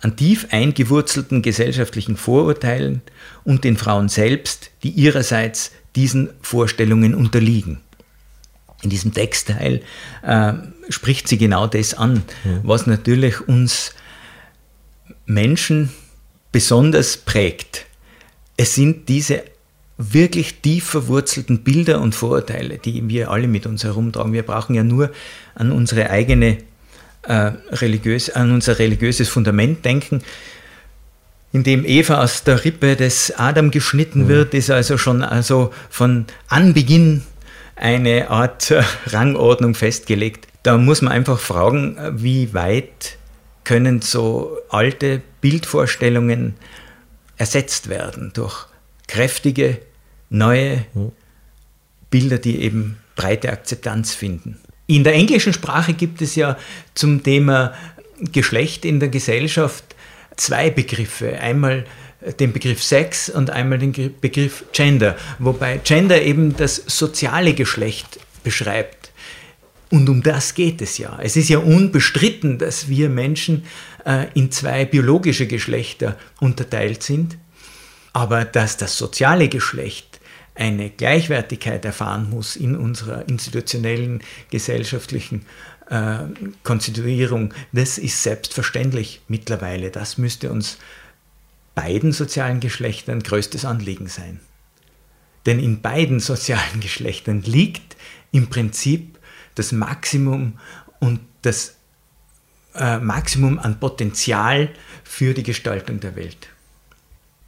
An 0.00 0.16
tief 0.16 0.46
eingewurzelten 0.52 1.42
gesellschaftlichen 1.42 2.16
Vorurteilen 2.16 3.02
und 3.44 3.62
den 3.62 3.76
Frauen 3.76 4.08
selbst, 4.08 4.70
die 4.82 4.90
ihrerseits 4.90 5.72
diesen 5.94 6.30
Vorstellungen 6.40 7.14
unterliegen 7.14 7.82
in 8.82 8.90
diesem 8.90 9.12
Textteil 9.12 9.82
äh, 10.22 10.52
spricht 10.88 11.28
sie 11.28 11.38
genau 11.38 11.66
das 11.66 11.94
an, 11.94 12.22
ja. 12.44 12.60
was 12.62 12.86
natürlich 12.86 13.46
uns 13.48 13.94
Menschen 15.26 15.90
besonders 16.52 17.16
prägt. 17.16 17.86
Es 18.56 18.74
sind 18.74 19.08
diese 19.08 19.42
wirklich 19.98 20.60
tief 20.60 20.84
verwurzelten 20.84 21.64
Bilder 21.64 22.00
und 22.00 22.14
Vorurteile, 22.14 22.78
die 22.78 23.08
wir 23.08 23.30
alle 23.30 23.48
mit 23.48 23.66
uns 23.66 23.82
herumtragen. 23.82 24.32
Wir 24.32 24.44
brauchen 24.44 24.74
ja 24.74 24.84
nur 24.84 25.10
an 25.56 25.72
unsere 25.72 26.10
eigene 26.10 26.58
äh, 27.22 27.52
religiös, 27.72 28.30
an 28.30 28.52
unser 28.52 28.78
religiöses 28.78 29.28
Fundament 29.28 29.84
denken. 29.84 30.22
In 31.52 31.64
dem 31.64 31.84
Eva 31.84 32.22
aus 32.22 32.44
der 32.44 32.64
Rippe 32.64 32.94
des 32.94 33.32
Adam 33.36 33.70
geschnitten 33.70 34.22
ja. 34.22 34.28
wird, 34.28 34.54
ist 34.54 34.70
also 34.70 34.98
schon 34.98 35.22
also 35.22 35.72
von 35.90 36.26
Anbeginn 36.46 37.22
eine 37.80 38.30
Art 38.30 38.72
Rangordnung 39.06 39.74
festgelegt. 39.74 40.46
Da 40.62 40.76
muss 40.76 41.02
man 41.02 41.12
einfach 41.12 41.38
fragen, 41.38 41.96
wie 42.12 42.52
weit 42.54 43.16
können 43.64 44.00
so 44.00 44.56
alte 44.70 45.20
Bildvorstellungen 45.40 46.54
ersetzt 47.36 47.88
werden 47.88 48.32
durch 48.34 48.66
kräftige, 49.06 49.78
neue 50.30 50.84
Bilder, 52.10 52.38
die 52.38 52.60
eben 52.62 52.98
breite 53.16 53.52
Akzeptanz 53.52 54.14
finden. 54.14 54.58
In 54.86 55.04
der 55.04 55.14
englischen 55.14 55.52
Sprache 55.52 55.92
gibt 55.92 56.22
es 56.22 56.34
ja 56.34 56.56
zum 56.94 57.22
Thema 57.22 57.74
Geschlecht 58.32 58.84
in 58.84 59.00
der 59.00 59.10
Gesellschaft 59.10 59.84
zwei 60.36 60.70
Begriffe. 60.70 61.38
Einmal 61.38 61.84
den 62.38 62.52
Begriff 62.52 62.82
Sex 62.82 63.28
und 63.28 63.50
einmal 63.50 63.78
den 63.78 63.92
Begriff 64.20 64.64
Gender, 64.72 65.16
wobei 65.38 65.78
Gender 65.78 66.20
eben 66.20 66.56
das 66.56 66.76
soziale 66.86 67.54
Geschlecht 67.54 68.18
beschreibt. 68.42 69.10
Und 69.90 70.08
um 70.08 70.22
das 70.22 70.54
geht 70.54 70.82
es 70.82 70.98
ja. 70.98 71.18
Es 71.22 71.36
ist 71.36 71.48
ja 71.48 71.58
unbestritten, 71.58 72.58
dass 72.58 72.88
wir 72.88 73.08
Menschen 73.08 73.64
äh, 74.04 74.26
in 74.34 74.50
zwei 74.50 74.84
biologische 74.84 75.46
Geschlechter 75.46 76.18
unterteilt 76.40 77.02
sind, 77.02 77.38
aber 78.12 78.44
dass 78.44 78.76
das 78.76 78.98
soziale 78.98 79.48
Geschlecht 79.48 80.20
eine 80.54 80.90
Gleichwertigkeit 80.90 81.84
erfahren 81.84 82.28
muss 82.28 82.56
in 82.56 82.76
unserer 82.76 83.28
institutionellen, 83.28 84.22
gesellschaftlichen 84.50 85.46
äh, 85.88 86.18
Konstituierung, 86.64 87.54
das 87.72 87.96
ist 87.96 88.22
selbstverständlich 88.22 89.20
mittlerweile. 89.28 89.90
Das 89.90 90.18
müsste 90.18 90.50
uns 90.50 90.78
beiden 91.78 92.10
sozialen 92.10 92.58
Geschlechtern 92.58 93.22
größtes 93.22 93.64
Anliegen 93.64 94.08
sein. 94.08 94.40
Denn 95.46 95.60
in 95.60 95.80
beiden 95.80 96.18
sozialen 96.18 96.80
Geschlechtern 96.80 97.42
liegt 97.42 97.96
im 98.32 98.48
Prinzip 98.48 99.20
das 99.54 99.70
Maximum 99.70 100.58
und 100.98 101.20
das 101.42 101.76
äh, 102.74 102.98
Maximum 102.98 103.60
an 103.60 103.78
Potenzial 103.78 104.70
für 105.04 105.34
die 105.34 105.44
Gestaltung 105.44 106.00
der 106.00 106.16
Welt. 106.16 106.48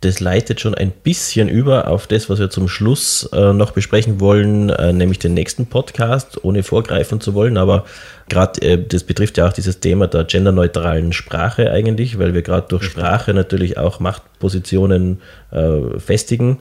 Das 0.02 0.18
leitet 0.18 0.60
schon 0.60 0.74
ein 0.74 0.92
bisschen 0.92 1.50
über 1.50 1.88
auf 1.88 2.06
das, 2.06 2.30
was 2.30 2.38
wir 2.38 2.48
zum 2.48 2.68
Schluss 2.68 3.28
äh, 3.34 3.52
noch 3.52 3.72
besprechen 3.72 4.18
wollen, 4.18 4.70
äh, 4.70 4.94
nämlich 4.94 5.18
den 5.18 5.34
nächsten 5.34 5.66
Podcast, 5.66 6.42
ohne 6.42 6.62
vorgreifen 6.62 7.20
zu 7.20 7.34
wollen. 7.34 7.58
Aber 7.58 7.84
gerade 8.30 8.62
äh, 8.62 8.82
das 8.82 9.04
betrifft 9.04 9.36
ja 9.36 9.46
auch 9.46 9.52
dieses 9.52 9.80
Thema 9.80 10.06
der 10.06 10.24
genderneutralen 10.24 11.12
Sprache 11.12 11.70
eigentlich, 11.70 12.18
weil 12.18 12.32
wir 12.32 12.40
gerade 12.40 12.66
durch 12.68 12.84
Sprache 12.84 13.34
natürlich 13.34 13.76
auch 13.76 14.00
Machtpositionen 14.00 15.20
äh, 15.50 15.98
festigen 15.98 16.60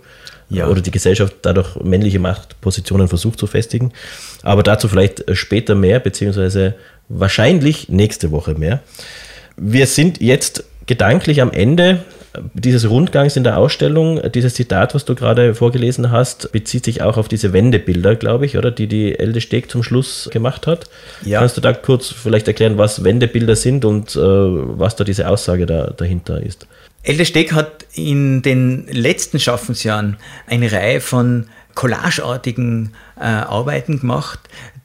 ja. 0.49 0.67
oder 0.67 0.81
die 0.81 0.91
Gesellschaft 0.91 1.35
dadurch 1.43 1.77
männliche 1.81 2.19
Machtpositionen 2.19 3.07
versucht 3.07 3.39
zu 3.39 3.47
festigen. 3.47 3.93
Aber 4.43 4.63
dazu 4.63 4.89
vielleicht 4.89 5.23
später 5.37 5.75
mehr, 5.75 6.01
beziehungsweise 6.01 6.75
wahrscheinlich 7.07 7.87
nächste 7.87 8.31
Woche 8.31 8.55
mehr. 8.55 8.81
Wir 9.55 9.87
sind 9.87 10.21
jetzt 10.21 10.65
gedanklich 10.89 11.39
am 11.41 11.51
Ende 11.51 12.03
dieses 12.53 12.89
Rundgangs 12.89 13.35
in 13.35 13.43
der 13.43 13.57
Ausstellung. 13.57 14.19
Dieses 14.33 14.55
Zitat, 14.55 14.95
was 14.95 15.05
du 15.05 15.13
gerade 15.13 15.53
vorgelesen 15.53 16.11
hast, 16.11 16.51
bezieht 16.51 16.83
sich 16.83 17.03
auch 17.03 17.17
auf 17.17 17.27
diese 17.27 17.53
Wendebilder, 17.53 18.15
glaube 18.15 18.47
ich, 18.47 18.57
oder 18.57 18.71
die 18.71 18.87
die 18.87 19.17
Elde 19.17 19.39
Steg 19.39 19.69
zum 19.69 19.83
Schluss 19.83 20.29
gemacht 20.33 20.65
hat. 20.65 20.89
Ja. 21.23 21.39
Kannst 21.39 21.57
du 21.57 21.61
da 21.61 21.73
kurz 21.73 22.07
vielleicht 22.07 22.47
erklären, 22.47 22.77
was 22.77 23.03
Wendebilder 23.03 23.55
sind 23.55 23.85
und 23.85 24.15
äh, 24.15 24.19
was 24.19 24.95
da 24.95 25.03
diese 25.03 25.29
Aussage 25.29 25.67
da, 25.67 25.93
dahinter 25.95 26.41
ist? 26.41 26.67
Elde 27.03 27.25
Steg 27.25 27.53
hat 27.53 27.85
in 27.93 28.41
den 28.41 28.87
letzten 28.87 29.39
Schaffensjahren 29.39 30.17
eine 30.47 30.71
Reihe 30.71 31.01
von 31.01 31.45
collageartigen 31.75 32.93
äh, 33.15 33.23
Arbeiten 33.23 33.99
gemacht, 33.99 34.39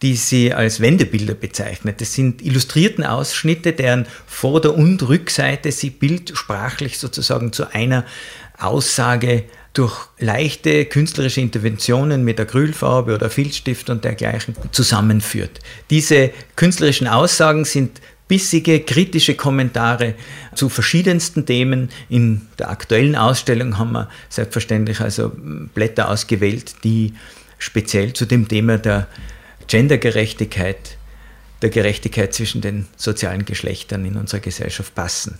die 0.05 0.17
sie 0.17 0.53
als 0.53 0.81
Wendebilder 0.81 1.33
bezeichnet. 1.33 2.03
Das 2.03 2.13
sind 2.13 2.43
illustrierten 2.43 3.05
Ausschnitte, 3.05 3.73
deren 3.73 4.05
Vorder- 4.27 4.75
und 4.75 5.03
Rückseite 5.09 5.73
sie 5.73 5.89
bildsprachlich 5.89 6.99
sozusagen 6.99 7.55
zu 7.55 7.73
einer 7.73 8.05
Aussage 8.59 9.45
durch 9.73 9.97
leichte 10.19 10.85
künstlerische 10.85 11.41
Interventionen 11.41 12.23
mit 12.23 12.39
Acrylfarbe 12.39 13.15
oder 13.15 13.31
Filzstift 13.31 13.89
und 13.89 14.05
dergleichen 14.05 14.55
zusammenführt. 14.73 15.61
Diese 15.89 16.33
künstlerischen 16.55 17.09
Aussagen 17.09 17.65
sind 17.65 18.03
bissige, 18.29 18.81
kritische 18.81 19.35
Kommentare 19.35 20.17
zu 20.55 20.69
verschiedensten 20.69 21.47
Themen. 21.47 21.89
In 22.11 22.43
der 22.59 22.69
aktuellen 22.69 23.17
Ausstellung 23.17 23.79
haben 23.79 23.93
wir 23.93 24.11
selbstverständlich 24.29 25.01
also 25.01 25.33
Blätter 25.73 26.11
ausgewählt, 26.11 26.75
die 26.85 27.15
speziell 27.59 28.13
zu 28.13 28.27
dem 28.27 28.49
Thema 28.49 28.77
der 28.77 29.09
Gendergerechtigkeit, 29.67 30.97
der 31.63 31.71
Gerechtigkeit 31.71 32.35
zwischen 32.35 32.61
den 32.61 32.87
sozialen 32.97 33.45
Geschlechtern 33.45 34.05
in 34.05 34.17
unserer 34.17 34.41
Gesellschaft 34.41 34.95
passen. 34.95 35.39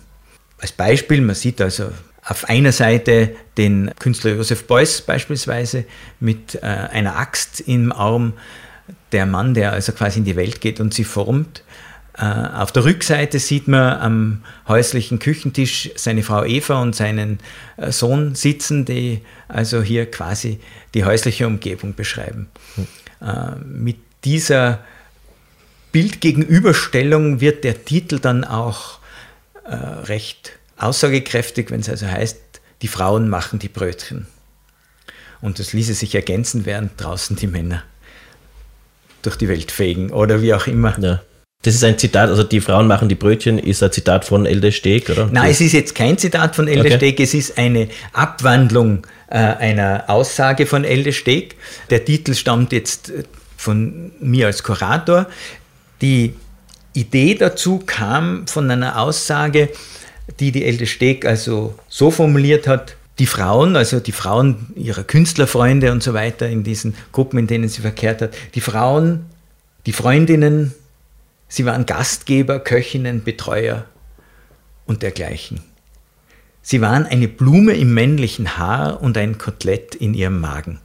Als 0.59 0.71
Beispiel, 0.71 1.21
man 1.21 1.35
sieht 1.35 1.61
also 1.61 1.91
auf 2.23 2.49
einer 2.49 2.71
Seite 2.71 3.35
den 3.57 3.91
Künstler 3.99 4.33
Josef 4.33 4.65
Beuys 4.65 5.01
beispielsweise 5.01 5.85
mit 6.19 6.55
äh, 6.55 6.61
einer 6.61 7.17
Axt 7.17 7.61
im 7.61 7.91
Arm, 7.91 8.33
der 9.11 9.25
Mann, 9.25 9.53
der 9.53 9.73
also 9.73 9.91
quasi 9.91 10.19
in 10.19 10.25
die 10.25 10.35
Welt 10.35 10.59
geht 10.59 10.79
und 10.79 10.93
sie 10.93 11.03
formt. 11.03 11.63
Äh, 12.17 12.23
auf 12.23 12.71
der 12.71 12.85
Rückseite 12.85 13.37
sieht 13.37 13.67
man 13.67 13.99
am 13.99 14.43
häuslichen 14.67 15.19
Küchentisch 15.19 15.91
seine 15.95 16.23
Frau 16.23 16.43
Eva 16.43 16.81
und 16.81 16.95
seinen 16.95 17.39
äh, 17.77 17.91
Sohn 17.91 18.33
sitzen, 18.33 18.85
die 18.85 19.21
also 19.47 19.83
hier 19.83 20.09
quasi 20.09 20.59
die 20.95 21.03
häusliche 21.05 21.45
Umgebung 21.45 21.93
beschreiben. 21.93 22.47
Hm. 22.75 22.87
Mit 23.65 23.97
dieser 24.25 24.83
Bildgegenüberstellung 25.91 27.39
wird 27.39 27.63
der 27.63 27.85
Titel 27.85 28.19
dann 28.19 28.43
auch 28.43 28.99
recht 29.67 30.51
aussagekräftig, 30.77 31.71
wenn 31.71 31.79
es 31.79 31.89
also 31.89 32.07
heißt, 32.07 32.37
die 32.81 32.87
Frauen 32.87 33.29
machen 33.29 33.59
die 33.59 33.69
Brötchen. 33.69 34.27
Und 35.41 35.59
das 35.59 35.73
ließe 35.73 35.93
sich 35.93 36.13
ergänzen, 36.15 36.65
während 36.65 37.01
draußen 37.01 37.35
die 37.35 37.47
Männer 37.47 37.83
durch 39.21 39.37
die 39.37 39.47
Welt 39.47 39.71
fegen 39.71 40.11
oder 40.11 40.41
wie 40.41 40.53
auch 40.53 40.67
immer. 40.67 40.97
Ja. 40.99 41.21
Das 41.63 41.73
ist 41.73 41.83
ein 41.83 41.97
Zitat, 41.97 42.29
also 42.29 42.43
die 42.43 42.61
Frauen 42.61 42.85
machen 42.87 43.09
die 43.09 43.15
Brötchen, 43.15 43.57
ist 43.57 43.81
ein 43.81 43.91
Zitat 43.91 44.25
von 44.25 44.45
Elde 44.45 44.71
Steg, 44.71 45.09
oder? 45.09 45.27
Nein, 45.31 45.49
es 45.49 45.61
ist 45.61 45.71
jetzt 45.71 45.95
kein 45.95 46.17
Zitat 46.17 46.55
von 46.55 46.67
Elde 46.67 46.81
okay. 46.81 46.97
Steg, 46.97 47.19
es 47.19 47.33
ist 47.33 47.57
eine 47.57 47.87
Abwandlung 48.13 49.07
äh, 49.27 49.37
einer 49.37 50.03
Aussage 50.07 50.67
von 50.67 50.83
Elde 50.83 51.11
Steg. 51.11 51.55
Der 51.89 52.05
Titel 52.05 52.35
stammt 52.35 52.71
jetzt 52.71 53.09
äh, 53.09 53.23
von 53.65 54.11
mir 54.19 54.47
als 54.47 54.63
Kurator. 54.63 55.27
Die 56.01 56.33
Idee 56.93 57.35
dazu 57.35 57.79
kam 57.85 58.47
von 58.47 58.71
einer 58.71 58.99
Aussage, 58.99 59.69
die 60.39 60.51
die 60.51 60.63
Elde 60.63 60.87
Steg 60.87 61.25
also 61.25 61.75
so 61.89 62.09
formuliert 62.09 62.67
hat, 62.67 62.95
die 63.19 63.27
Frauen, 63.27 63.75
also 63.75 63.99
die 63.99 64.11
Frauen 64.11 64.67
ihrer 64.75 65.03
Künstlerfreunde 65.03 65.91
und 65.91 66.01
so 66.01 66.13
weiter 66.13 66.47
in 66.47 66.63
diesen 66.63 66.95
Gruppen, 67.11 67.39
in 67.39 67.47
denen 67.47 67.69
sie 67.69 67.81
verkehrt 67.81 68.21
hat, 68.21 68.33
die 68.55 68.61
Frauen, 68.61 69.25
die 69.85 69.93
Freundinnen 69.93 70.73
Sie 71.47 71.65
waren 71.65 71.85
Gastgeber, 71.85 72.59
Köchinnen, 72.59 73.23
Betreuer 73.23 73.85
und 74.85 75.03
dergleichen. 75.03 75.61
Sie 76.67 76.81
waren 76.81 77.05
eine 77.05 77.27
Blume 77.27 77.73
im 77.73 77.93
männlichen 77.93 78.57
Haar 78.57 78.99
und 78.99 79.19
ein 79.19 79.37
Kotelett 79.37 79.93
in 79.93 80.15
ihrem 80.15 80.41
Magen. 80.41 80.79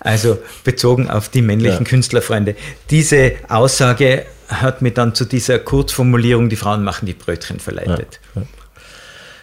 Also 0.00 0.38
bezogen 0.64 1.10
auf 1.10 1.28
die 1.28 1.42
männlichen 1.42 1.84
ja. 1.84 1.90
Künstlerfreunde. 1.90 2.56
Diese 2.88 3.32
Aussage 3.50 4.24
hat 4.48 4.80
mir 4.80 4.92
dann 4.92 5.14
zu 5.14 5.26
dieser 5.26 5.58
Kurzformulierung, 5.58 6.48
die 6.48 6.56
Frauen 6.56 6.82
machen 6.82 7.04
die 7.04 7.12
Brötchen 7.12 7.60
verleitet. 7.60 8.20
Ja. 8.34 8.40
Ja. 8.40 8.46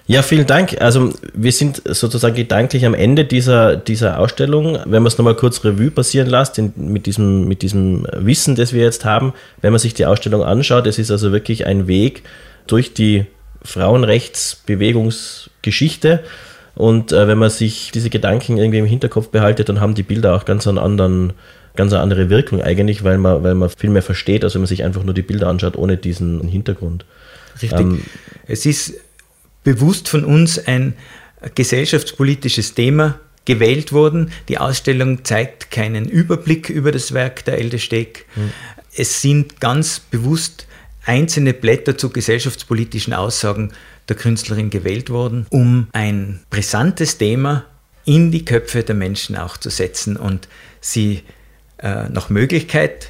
Ja, 0.05 0.21
vielen 0.23 0.47
Dank. 0.47 0.81
Also 0.81 1.13
wir 1.35 1.51
sind 1.51 1.83
sozusagen 1.85 2.35
gedanklich 2.35 2.85
am 2.87 2.95
Ende 2.95 3.23
dieser, 3.23 3.77
dieser 3.77 4.19
Ausstellung. 4.19 4.79
Wenn 4.85 5.03
man 5.03 5.05
es 5.05 5.19
nochmal 5.19 5.35
kurz 5.35 5.63
Revue 5.63 5.91
passieren 5.91 6.29
lässt, 6.29 6.57
in, 6.57 6.73
mit, 6.75 7.05
diesem, 7.05 7.47
mit 7.47 7.61
diesem 7.61 8.07
Wissen, 8.11 8.55
das 8.55 8.73
wir 8.73 8.83
jetzt 8.83 9.05
haben, 9.05 9.33
wenn 9.61 9.71
man 9.71 9.79
sich 9.79 9.93
die 9.93 10.07
Ausstellung 10.07 10.43
anschaut, 10.43 10.87
es 10.87 10.97
ist 10.97 11.11
also 11.11 11.31
wirklich 11.31 11.67
ein 11.67 11.87
Weg 11.87 12.23
durch 12.67 12.93
die 12.93 13.27
Frauenrechtsbewegungsgeschichte. 13.63 16.23
Und 16.75 17.11
äh, 17.11 17.27
wenn 17.27 17.37
man 17.37 17.49
sich 17.49 17.91
diese 17.91 18.09
Gedanken 18.09 18.57
irgendwie 18.57 18.79
im 18.79 18.85
Hinterkopf 18.85 19.29
behaltet, 19.29 19.69
dann 19.69 19.79
haben 19.79 19.95
die 19.95 20.03
Bilder 20.03 20.35
auch 20.35 20.45
ganz 20.45 20.67
einen 20.67 20.79
anderen, 20.79 21.33
ganz 21.75 21.93
eine 21.93 22.01
andere 22.01 22.29
Wirkung 22.29 22.61
eigentlich, 22.61 23.03
weil 23.03 23.17
man, 23.17 23.43
weil 23.43 23.55
man 23.55 23.69
viel 23.69 23.91
mehr 23.91 24.01
versteht, 24.01 24.43
als 24.43 24.55
wenn 24.55 24.61
man 24.61 24.67
sich 24.67 24.83
einfach 24.83 25.03
nur 25.03 25.13
die 25.13 25.21
Bilder 25.21 25.47
anschaut 25.47 25.77
ohne 25.77 25.97
diesen 25.97 26.47
Hintergrund. 26.47 27.05
Richtig. 27.61 27.79
Ähm, 27.79 28.01
es 28.47 28.65
ist 28.65 28.95
bewusst 29.63 30.09
von 30.09 30.25
uns 30.25 30.65
ein 30.65 30.95
gesellschaftspolitisches 31.55 32.73
Thema 32.73 33.19
gewählt 33.45 33.91
worden. 33.91 34.31
Die 34.47 34.57
Ausstellung 34.57 35.25
zeigt 35.25 35.71
keinen 35.71 36.05
Überblick 36.05 36.69
über 36.69 36.91
das 36.91 37.13
Werk 37.13 37.45
der 37.45 37.59
Elde 37.59 37.79
Steg. 37.79 38.25
Mhm. 38.35 38.51
Es 38.95 39.21
sind 39.21 39.59
ganz 39.59 39.99
bewusst 39.99 40.67
einzelne 41.05 41.53
Blätter 41.53 41.97
zu 41.97 42.09
gesellschaftspolitischen 42.09 43.13
Aussagen 43.13 43.71
der 44.09 44.15
Künstlerin 44.15 44.69
gewählt 44.69 45.09
worden, 45.09 45.45
um 45.49 45.87
ein 45.93 46.41
brisantes 46.49 47.17
Thema 47.17 47.65
in 48.05 48.31
die 48.31 48.45
Köpfe 48.45 48.83
der 48.83 48.95
Menschen 48.95 49.37
auch 49.37 49.57
zu 49.57 49.69
setzen 49.69 50.17
und 50.17 50.47
sie 50.81 51.23
äh, 51.77 52.09
nach 52.09 52.29
Möglichkeit 52.29 53.09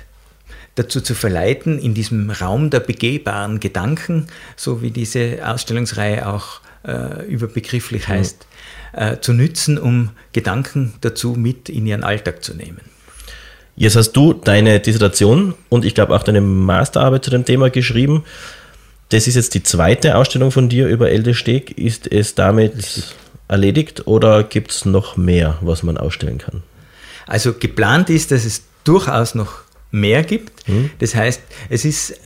dazu 0.75 1.01
zu 1.01 1.13
verleiten, 1.13 1.79
in 1.79 1.93
diesem 1.93 2.29
Raum 2.29 2.69
der 2.69 2.79
begehbaren 2.79 3.60
Gedanken, 3.60 4.27
so 4.56 4.82
wie 4.82 4.91
diese 4.91 5.39
Ausstellungsreihe 5.43 6.27
auch 6.27 6.62
äh, 6.86 7.25
überbegrifflich 7.27 8.08
heißt, 8.08 8.47
äh, 8.93 9.17
zu 9.19 9.34
nützen, 9.34 9.77
um 9.77 10.12
Gedanken 10.34 10.93
dazu 11.01 11.34
mit 11.34 11.69
in 11.69 11.86
ihren 11.86 12.03
Alltag 12.03 12.43
zu 12.43 12.56
nehmen. 12.56 12.92
Jetzt 13.75 13.95
hast 13.95 14.12
du 14.13 14.33
deine 14.33 14.79
Dissertation 14.79 15.55
und 15.69 15.83
ich 15.83 15.95
glaube 15.95 16.15
auch 16.15 16.23
deine 16.23 16.41
Masterarbeit 16.41 17.25
zu 17.25 17.31
dem 17.31 17.45
Thema 17.45 17.69
geschrieben. 17.69 18.23
Das 19.09 19.27
ist 19.27 19.36
jetzt 19.36 19.53
die 19.53 19.63
zweite 19.63 20.15
Ausstellung 20.15 20.51
von 20.51 20.69
dir 20.69 20.88
über 20.88 21.09
Elde 21.09 21.33
Steg. 21.33 21.77
Ist 21.77 22.12
es 22.12 22.36
damit 22.36 23.13
erledigt 23.47 24.07
oder 24.07 24.43
gibt 24.43 24.71
es 24.71 24.86
noch 24.86 25.17
mehr, 25.17 25.57
was 25.62 25.83
man 25.83 25.97
ausstellen 25.97 26.38
kann? 26.38 26.63
Also 27.25 27.53
geplant 27.53 28.09
ist, 28.09 28.31
dass 28.31 28.45
es 28.45 28.63
durchaus 28.83 29.36
noch 29.36 29.62
mehr 29.91 30.23
gibt. 30.23 30.67
Mhm. 30.67 30.91
Das 30.99 31.15
heißt, 31.15 31.41
es 31.69 31.86
ist 31.86 32.19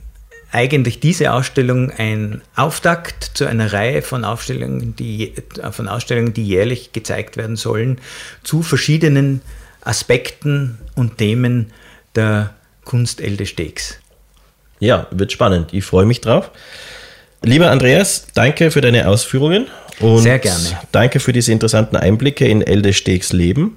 eigentlich 0.50 1.00
diese 1.00 1.32
Ausstellung 1.32 1.90
ein 1.90 2.40
Auftakt 2.56 3.32
zu 3.34 3.46
einer 3.46 3.72
Reihe 3.72 4.00
von 4.02 4.24
Ausstellungen, 4.24 4.96
die, 4.96 5.34
von 5.72 5.88
Ausstellungen, 5.88 6.32
die 6.32 6.44
jährlich 6.44 6.92
gezeigt 6.92 7.36
werden 7.36 7.56
sollen, 7.56 7.98
zu 8.44 8.62
verschiedenen 8.62 9.42
Aspekten 9.88 10.78
und 10.94 11.18
Themen 11.18 11.72
der 12.14 12.54
Kunst 12.84 13.20
Elde 13.20 13.46
Stegs. 13.46 13.98
Ja, 14.80 15.06
wird 15.10 15.32
spannend. 15.32 15.72
Ich 15.72 15.84
freue 15.84 16.06
mich 16.06 16.20
drauf. 16.20 16.50
Lieber 17.42 17.70
Andreas, 17.70 18.26
danke 18.34 18.70
für 18.70 18.80
deine 18.80 19.08
Ausführungen. 19.08 19.66
Und 20.00 20.18
Sehr 20.18 20.38
gerne. 20.38 20.78
Danke 20.92 21.20
für 21.20 21.32
diese 21.32 21.52
interessanten 21.52 21.96
Einblicke 21.96 22.46
in 22.46 22.62
Elde 22.62 22.92
Stegs 22.92 23.32
Leben. 23.32 23.76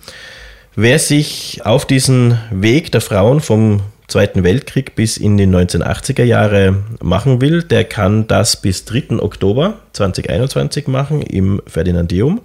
Wer 0.75 0.99
sich 0.99 1.61
auf 1.63 1.85
diesen 1.85 2.39
Weg 2.51 2.91
der 2.91 3.01
Frauen 3.01 3.39
vom 3.39 3.81
Zweiten 4.07 4.43
Weltkrieg 4.43 4.95
bis 4.95 5.15
in 5.15 5.37
die 5.37 5.47
1980er 5.47 6.23
Jahre 6.23 6.83
machen 7.01 7.39
will, 7.39 7.63
der 7.63 7.85
kann 7.85 8.27
das 8.27 8.61
bis 8.61 8.83
3. 8.83 9.19
Oktober 9.19 9.79
2021 9.93 10.87
machen 10.87 11.21
im 11.21 11.61
Ferdinandeum. 11.65 12.41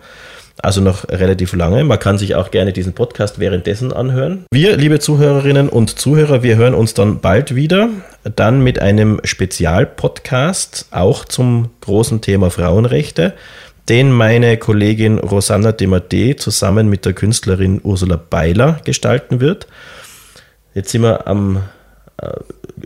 Also 0.63 0.81
noch 0.81 1.09
relativ 1.09 1.55
lange. 1.55 1.85
Man 1.85 1.99
kann 1.99 2.17
sich 2.17 2.35
auch 2.35 2.51
gerne 2.51 2.73
diesen 2.73 2.95
Podcast 2.95 3.39
währenddessen 3.39 3.93
anhören. 3.93 4.47
Wir, 4.51 4.77
liebe 4.77 4.99
Zuhörerinnen 4.99 5.69
und 5.69 5.99
Zuhörer, 5.99 6.43
wir 6.43 6.57
hören 6.57 6.75
uns 6.75 6.95
dann 6.95 7.21
bald 7.21 7.55
wieder. 7.55 7.91
Dann 8.25 8.63
mit 8.63 8.79
einem 8.79 9.21
Spezialpodcast, 9.23 10.87
auch 10.93 11.25
zum 11.25 11.71
großen 11.83 12.23
Thema 12.23 12.51
Frauenrechte, 12.51 13.35
den 13.89 14.11
meine 14.11 14.57
Kollegin 14.57 15.19
Rosanna 15.19 15.73
Demade 15.73 16.37
zusammen 16.37 16.89
mit 16.89 17.05
der 17.05 17.13
Künstlerin 17.13 17.81
Ursula 17.85 18.17
Beiler 18.17 18.81
gestalten 18.85 19.41
wird. 19.41 19.67
Jetzt 20.75 20.91
sind 20.91 21.03
wir 21.03 21.27
am 21.27 21.63
äh, 22.19 22.31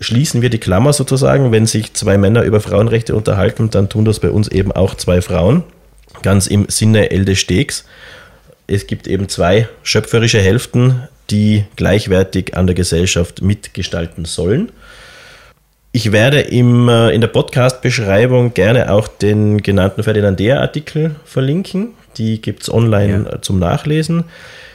schließen 0.00 0.42
wir 0.42 0.50
die 0.50 0.59
Klammer 0.59 0.92
sozusagen. 0.92 1.52
Wenn 1.52 1.66
sich 1.66 1.94
zwei 1.94 2.18
Männer 2.18 2.42
über 2.42 2.61
Frauenrechte 2.61 3.14
unterhalten, 3.14 3.70
dann 3.70 3.88
tun 3.88 4.04
das 4.04 4.20
bei 4.20 4.30
uns 4.30 4.48
eben 4.48 4.72
auch 4.72 4.94
zwei 4.94 5.22
Frauen. 5.22 5.62
Ganz 6.23 6.46
im 6.46 6.66
Sinne 6.68 7.11
Elde 7.11 7.37
Stegs. 7.37 7.85
Es 8.66 8.87
gibt 8.87 9.07
eben 9.07 9.29
zwei 9.29 9.68
schöpferische 9.83 10.40
Hälften, 10.40 11.09
die 11.31 11.64
gleichwertig 11.77 12.57
an 12.57 12.66
der 12.66 12.75
Gesellschaft 12.75 13.42
mitgestalten 13.42 14.25
sollen. 14.25 14.70
Ich 15.92 16.12
werde 16.12 16.40
im, 16.40 16.88
äh, 16.88 17.11
in 17.11 17.20
der 17.20 17.29
Podcast-Beschreibung 17.29 18.55
gerne 18.55 18.92
auch 18.92 19.09
den 19.09 19.61
genannten 19.61 20.05
Ferdinandea-Artikel 20.05 21.16
verlinken. 21.25 21.94
Die 22.16 22.40
gibt 22.40 22.62
es 22.62 22.73
online 22.73 23.27
ja. 23.29 23.42
zum 23.42 23.59
Nachlesen. 23.59 24.25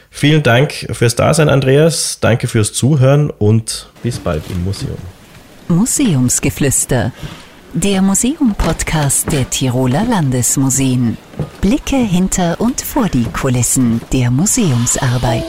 Vielen 0.10 0.43
Dank 0.43 0.74
fürs 0.91 1.15
Dasein, 1.15 1.50
Andreas. 1.50 2.19
Danke 2.19 2.48
fürs 2.48 2.74
Zuhören 2.74 3.30
und 3.30 3.89
bis 4.04 4.19
bald 4.19 4.43
im 4.50 4.63
Museum. 4.63 4.98
Museumsgeflüster. 5.67 7.12
Der 7.77 8.01
Museum-Podcast 8.01 9.29
der 9.33 9.49
Tiroler 9.49 10.05
Landesmuseen. 10.05 11.17
Blicke 11.59 11.97
hinter 11.97 12.61
und 12.61 12.79
vor 12.79 13.09
die 13.09 13.25
Kulissen 13.25 13.99
der 14.13 14.31
Museumsarbeit. 14.31 15.43